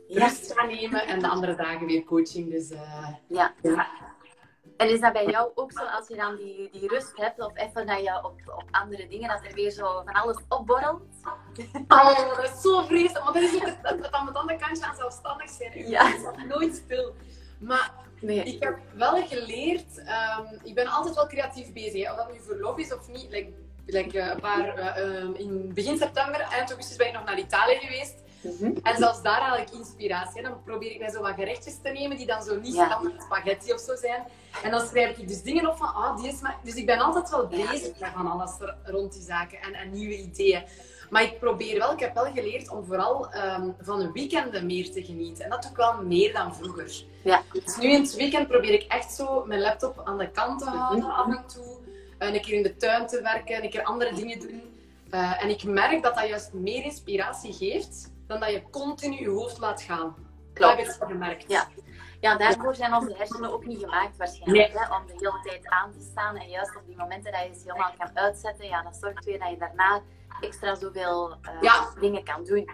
rust 0.08 0.52
ga 0.52 0.64
nemen. 0.66 1.06
En 1.06 1.18
de 1.18 1.28
andere 1.28 1.54
dagen 1.54 1.86
weer 1.86 2.04
coaching. 2.04 2.50
Dus 2.50 2.68
ja. 3.28 3.54
ja. 3.62 3.86
En 4.76 4.90
is 4.90 5.00
dat 5.00 5.12
bij 5.12 5.26
jou 5.26 5.50
ook 5.54 5.72
zo 5.72 5.84
als 5.84 6.08
je 6.08 6.16
dan 6.16 6.36
die, 6.36 6.68
die 6.72 6.88
rust 6.88 7.12
hebt, 7.16 7.40
of 7.40 7.52
even 7.54 7.86
dat 7.86 8.00
je 8.00 8.20
op, 8.24 8.34
op 8.46 8.64
andere 8.70 9.08
dingen, 9.08 9.28
dat 9.28 9.44
er 9.44 9.54
weer 9.54 9.70
zo 9.70 10.02
van 10.04 10.14
alles 10.14 10.36
opborrelt? 10.48 11.02
Oh, 11.88 12.36
dat 12.36 12.44
is 12.44 12.60
zo 12.60 12.82
vreselijk, 12.82 13.24
want 13.24 13.34
dat 13.34 13.42
is 13.42 13.54
ook 13.54 13.66
het, 13.66 14.12
aan 14.12 14.26
het 14.26 14.36
andere 14.36 14.58
kantje 14.58 14.84
aan 14.84 14.96
zelfstandig 14.96 15.50
zijn. 15.50 15.88
Ja. 15.88 16.12
nooit 16.48 16.74
stil. 16.74 17.14
Maar 17.58 17.92
nee. 18.20 18.42
ik 18.42 18.62
heb 18.62 18.78
wel 18.94 19.26
geleerd, 19.26 19.98
um, 19.98 20.60
ik 20.62 20.74
ben 20.74 20.86
altijd 20.86 21.14
wel 21.14 21.26
creatief 21.26 21.72
bezig, 21.72 22.04
hè. 22.04 22.10
of 22.10 22.16
dat 22.16 22.32
nu 22.32 22.40
verlof 22.40 22.78
is 22.78 22.94
of 22.94 23.08
niet. 23.08 23.30
Like, 23.30 23.52
like, 23.86 24.18
uh, 24.18 24.26
een 24.26 24.40
paar, 24.40 24.78
uh, 24.78 25.22
um, 25.22 25.34
in 25.34 25.74
begin 25.74 25.98
september, 25.98 26.40
eind 26.40 26.68
augustus 26.68 26.96
ben 26.96 27.06
ik 27.06 27.12
nog 27.12 27.24
naar 27.24 27.38
Italië 27.38 27.78
geweest. 27.78 28.24
Mhm. 28.60 28.76
En 28.82 28.96
zelfs 28.96 29.22
daar 29.22 29.40
haal 29.40 29.56
ik 29.56 29.70
inspiratie. 29.70 30.42
Dan 30.42 30.62
probeer 30.64 30.90
ik 30.90 30.98
mij 30.98 31.10
zo 31.10 31.20
wat 31.20 31.34
gerechtjes 31.34 31.78
te 31.82 31.88
nemen 31.88 32.16
die 32.16 32.26
dan 32.26 32.42
zo 32.42 32.60
niet 32.60 32.74
ja. 32.74 32.86
standaard 32.86 33.22
spaghetti 33.22 33.72
of 33.72 33.80
zo 33.80 33.96
zijn. 33.96 34.22
En 34.62 34.70
dan 34.70 34.86
schrijf 34.86 35.18
ik 35.18 35.28
dus 35.28 35.42
dingen 35.42 35.68
op 35.68 35.76
van, 35.76 35.94
ah, 35.94 36.16
die 36.16 36.28
is 36.28 36.40
maar... 36.40 36.56
Dus 36.62 36.74
ik 36.74 36.86
ben 36.86 36.98
altijd 36.98 37.30
wel 37.30 37.46
bezig 37.46 37.98
met 37.98 38.10
van 38.14 38.26
alles 38.26 38.52
rond 38.84 39.12
die 39.12 39.22
zaken 39.22 39.58
en, 39.60 39.74
en, 39.74 39.90
nieuwe 39.90 40.18
ideeën. 40.18 40.62
Maar 41.10 41.22
ik 41.22 41.38
probeer 41.38 41.78
wel, 41.78 41.92
ik 41.92 42.00
heb 42.00 42.14
wel 42.14 42.32
geleerd 42.32 42.70
om 42.70 42.84
vooral 42.84 43.34
um, 43.34 43.74
van 43.80 43.98
de 43.98 44.12
weekenden 44.12 44.66
meer 44.66 44.90
te 44.90 45.04
genieten. 45.04 45.44
En 45.44 45.50
dat 45.50 45.62
doe 45.62 45.70
ik 45.70 45.76
wel 45.76 46.02
meer 46.02 46.32
dan 46.32 46.54
vroeger. 46.54 47.04
Ja. 47.22 47.42
Dus 47.52 47.76
nu 47.76 47.90
in 47.90 48.02
het 48.02 48.14
weekend 48.14 48.48
probeer 48.48 48.72
ik 48.72 48.82
echt 48.82 49.14
zo 49.14 49.44
mijn 49.44 49.60
laptop 49.60 50.02
aan 50.04 50.18
de 50.18 50.30
kant 50.30 50.58
te 50.58 50.64
houden 50.64 51.04
mhm. 51.04 51.10
af 51.10 51.26
en 51.26 51.44
toe. 51.46 51.76
een 52.18 52.40
keer 52.40 52.54
in 52.54 52.62
de 52.62 52.76
tuin 52.76 53.06
te 53.06 53.22
werken, 53.22 53.64
een 53.64 53.70
keer 53.70 53.82
andere 53.82 54.14
dingen 54.14 54.40
doen. 54.40 54.62
Uh, 55.10 55.42
en 55.42 55.50
ik 55.50 55.64
merk 55.64 56.02
dat 56.02 56.14
dat 56.14 56.28
juist 56.28 56.52
meer 56.52 56.84
inspiratie 56.84 57.52
geeft 57.52 58.14
dan 58.26 58.40
dat 58.40 58.50
je 58.50 58.62
continu 58.70 59.20
je 59.20 59.28
hoofd 59.28 59.58
laat 59.58 59.82
gaan. 59.82 60.14
Klopt. 60.52 60.76
Dat 60.76 60.86
heb 60.86 61.02
ik 61.02 61.08
gemerkt. 61.08 61.44
Ja. 61.48 61.68
ja, 62.20 62.36
daarvoor 62.36 62.74
zijn 62.74 62.94
onze 62.94 63.14
hersenen 63.16 63.52
ook 63.52 63.66
niet 63.66 63.78
gemaakt 63.78 64.16
waarschijnlijk. 64.16 64.72
Hè, 64.72 64.94
om 64.96 65.06
de 65.06 65.12
hele 65.12 65.40
tijd 65.42 65.68
aan 65.68 65.92
te 65.92 66.08
staan. 66.10 66.36
En 66.36 66.48
juist 66.48 66.76
op 66.76 66.86
die 66.86 66.96
momenten 66.96 67.32
dat 67.32 67.42
je 67.42 67.54
ze 67.54 67.62
helemaal 67.64 67.94
kan 67.98 68.10
uitzetten, 68.14 68.66
ja, 68.66 68.82
dat 68.82 68.96
zorgt 68.96 69.24
weer 69.24 69.38
dat 69.38 69.50
je 69.50 69.56
daarna 69.56 70.00
extra 70.40 70.74
zoveel 70.74 71.36
uh, 71.62 71.82
dingen 72.00 72.24
kan 72.24 72.44
doen. 72.44 72.70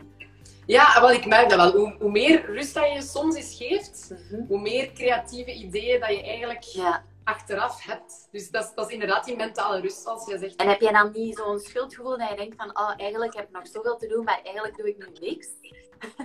Ja, 0.67 1.01
wel, 1.01 1.11
ik 1.11 1.27
merk 1.27 1.49
dat 1.49 1.59
wel. 1.59 1.73
Hoe, 1.73 1.97
hoe 1.99 2.11
meer 2.11 2.45
rust 2.47 2.75
dat 2.75 2.93
je 2.93 3.03
soms 3.03 3.37
eens 3.37 3.57
geeft, 3.57 4.11
mhm. 4.11 4.47
hoe 4.49 4.61
meer 4.61 4.93
creatieve 4.93 5.53
ideeën 5.53 6.01
dat 6.01 6.09
je 6.09 6.23
eigenlijk 6.23 6.63
ja. 6.63 7.05
Achteraf 7.25 7.85
hebt. 7.85 8.29
Dus 8.31 8.51
dat 8.51 8.65
is, 8.65 8.71
dat 8.75 8.87
is 8.87 8.93
inderdaad 8.93 9.25
die 9.25 9.37
mentale 9.37 9.81
rust, 9.81 10.03
zoals 10.03 10.27
je 10.27 10.39
zegt. 10.39 10.57
En 10.57 10.69
heb 10.69 10.81
je 10.81 10.93
dan 10.93 11.11
niet 11.13 11.37
zo'n 11.37 11.59
schuldgevoel 11.59 12.19
dat 12.19 12.29
je 12.29 12.37
denkt 12.37 12.57
van, 12.57 12.79
oh, 12.79 12.93
eigenlijk 12.97 13.35
heb 13.35 13.45
ik 13.45 13.51
nog 13.53 13.67
zoveel 13.67 13.97
te 13.97 14.07
doen, 14.07 14.25
maar 14.25 14.41
eigenlijk 14.43 14.77
doe 14.77 14.89
ik 14.89 14.99
nu 14.99 15.29
niks? 15.29 15.47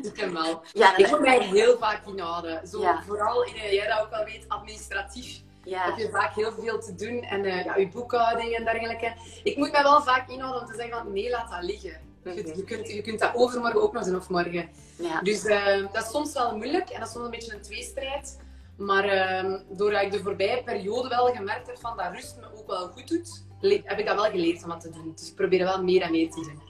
Ik 0.02 0.14
ken 0.14 0.34
wel. 0.34 0.62
Ja, 0.74 0.98
ik 0.98 1.10
moet 1.10 1.20
mij 1.20 1.40
heel 1.40 1.78
vaak 1.78 2.06
inhouden. 2.06 2.68
Zo, 2.68 2.98
Vooral, 3.06 3.44
in, 3.44 3.74
jij 3.74 3.88
dat 3.88 4.00
ook 4.00 4.10
wel 4.10 4.26
weet, 4.26 4.46
administratief. 4.48 5.42
Ja. 5.64 5.86
heb 5.86 5.98
je 5.98 6.10
vaak 6.10 6.34
heel 6.34 6.52
veel 6.52 6.80
te 6.80 6.96
doen 6.96 7.24
en 7.24 7.44
uh, 7.44 7.64
ja, 7.64 7.76
je 7.76 7.88
boekhouding 7.88 8.56
en 8.56 8.64
dergelijke. 8.64 9.14
Ik 9.44 9.58
moet 9.58 9.72
mij 9.72 9.84
wel 9.84 10.02
vaak 10.02 10.30
inhouden 10.30 10.62
om 10.62 10.68
te 10.68 10.76
zeggen 10.76 10.98
van 10.98 11.14
nee, 11.14 11.30
laat 11.30 11.50
dat 11.50 11.64
liggen. 11.64 12.00
Je, 12.24 12.56
je, 12.56 12.64
kunt, 12.64 12.92
je 12.92 13.02
kunt 13.02 13.20
dat 13.20 13.36
overmorgen 13.36 13.82
ook 13.82 13.94
nog 13.94 14.04
doen 14.04 14.16
of 14.16 14.30
morgen. 14.30 14.70
Ja. 14.98 15.22
Dus 15.22 15.44
uh, 15.44 15.94
dat 15.94 16.04
is 16.04 16.10
soms 16.12 16.34
wel 16.34 16.56
moeilijk 16.56 16.90
en 16.90 17.00
dat 17.00 17.08
is 17.08 17.14
soms 17.14 17.26
een 17.26 17.32
beetje 17.32 17.54
een 17.54 17.62
tweestrijd. 17.62 18.40
Maar 18.78 19.06
uh, 19.06 19.60
doordat 19.70 20.02
ik 20.02 20.12
de 20.12 20.20
voorbije 20.20 20.64
periode 20.64 21.10
wel 21.10 21.26
gemerkt 21.26 21.68
heb 21.68 21.80
van 21.80 21.98
dat 21.98 22.12
rust 22.12 22.38
me 22.38 22.58
ook 22.58 22.68
wel 22.68 22.88
goed 22.88 23.08
doet, 23.08 23.46
heb 23.84 24.00
ik 24.00 24.06
dat 24.06 24.16
wel 24.16 24.32
geleerd 24.32 24.64
om 24.64 24.70
dat 24.70 24.82
te 24.82 24.90
doen. 24.90 25.12
Dus 25.16 25.30
ik 25.30 25.36
probeer 25.36 25.64
wel 25.64 25.84
meer 25.84 26.02
en 26.02 26.12
meer 26.12 26.30
te 26.30 26.42
doen. 26.42 26.62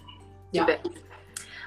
Ja. 0.52 0.80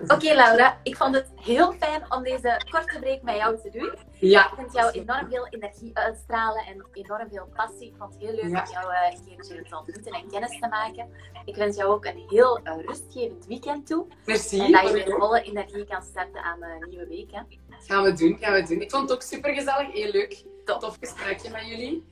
Oké 0.07 0.35
Laura, 0.35 0.79
ik 0.83 0.97
vond 0.97 1.15
het 1.15 1.29
heel 1.37 1.73
fijn 1.73 2.13
om 2.13 2.23
deze 2.23 2.61
korte 2.71 2.99
break 3.01 3.23
met 3.23 3.37
jou 3.37 3.61
te 3.61 3.71
doen. 3.71 3.95
Ja. 4.13 4.47
Ik 4.47 4.55
vind 4.57 4.73
jou 4.73 4.91
enorm 4.91 5.29
veel 5.29 5.47
energie 5.49 5.91
uitstralen 5.97 6.65
en 6.67 6.87
enorm 6.93 7.29
veel 7.31 7.49
passie. 7.55 7.87
Ik 7.89 7.95
vond 7.99 8.15
het 8.15 8.23
heel 8.23 8.35
leuk 8.35 8.45
om 8.45 8.51
jou 8.51 8.93
uh, 8.93 9.11
een 9.11 9.25
keertje 9.25 9.63
te 9.63 9.77
ontmoeten 9.77 10.13
en 10.13 10.29
kennis 10.31 10.59
te 10.61 10.69
maken. 10.69 11.09
Ik 11.45 11.57
wens 11.57 11.77
jou 11.77 11.93
ook 11.93 12.05
een 12.05 12.25
heel 12.29 12.61
uh, 12.65 12.73
rustgevend 12.87 13.47
weekend 13.47 13.87
toe. 13.87 14.07
Merci. 14.27 14.61
En 14.61 14.73
dat 14.73 14.83
je 14.83 14.93
weer 14.93 15.17
volle 15.19 15.43
energie 15.43 15.85
kan 15.85 16.03
starten 16.03 16.43
aan 16.43 16.61
de 16.61 16.87
nieuwe 16.89 17.07
week. 17.07 17.31
Hè. 17.31 17.41
Gaan 17.87 18.03
we 18.03 18.13
doen, 18.13 18.37
gaan 18.41 18.53
we 18.53 18.63
doen. 18.63 18.81
Ik 18.81 18.91
vond 18.91 19.03
het 19.03 19.13
ook 19.13 19.23
super 19.23 19.55
gezellig, 19.55 19.93
heel 19.93 20.11
leuk. 20.11 20.45
Tof 20.65 20.97
gesprekje 21.01 21.51
met 21.51 21.67
jullie. 21.67 22.05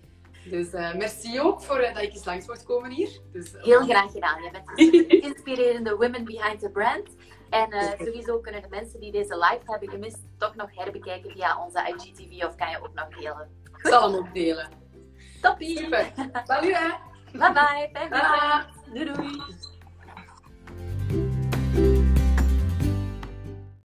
Dus 0.44 0.72
uh, 0.72 0.94
merci 0.94 1.40
ook 1.40 1.62
voor 1.62 1.80
uh, 1.80 1.94
dat 1.94 2.02
ik 2.02 2.12
eens 2.12 2.24
langs 2.24 2.46
mocht 2.46 2.64
komen 2.64 2.90
hier. 2.90 3.20
Dus, 3.32 3.54
uh, 3.54 3.62
Heel 3.62 3.80
graag 3.80 4.12
gedaan. 4.12 4.42
Je 4.42 4.50
bent 4.50 4.64
een 4.74 5.20
inspirerende 5.30 5.96
women 5.96 6.24
behind 6.24 6.60
the 6.60 6.70
brand. 6.70 7.08
En 7.50 7.96
sowieso 7.98 8.38
kunnen 8.38 8.62
de 8.62 8.68
mensen 8.68 9.00
die 9.00 9.12
deze 9.12 9.36
live 9.36 9.62
hebben 9.64 9.88
gemist 9.88 10.18
toch 10.38 10.54
nog 10.54 10.68
herbekijken 10.74 11.30
via 11.30 11.64
onze 11.64 11.78
IGTV 11.78 12.44
of 12.44 12.54
kan 12.56 12.70
je 12.70 12.78
ook 12.82 12.94
nog 12.94 13.08
delen. 13.08 13.48
Ik 13.78 13.86
zal 13.86 14.10
hem 14.10 14.18
ook 14.18 14.34
delen. 14.34 14.68
Toppie. 15.40 15.78
Super. 15.78 16.12
Bye 16.46 17.52
bye. 17.52 17.90
Bye 17.92 18.08
bye. 18.08 18.64
Doei 18.92 19.12
doei. 19.12 19.76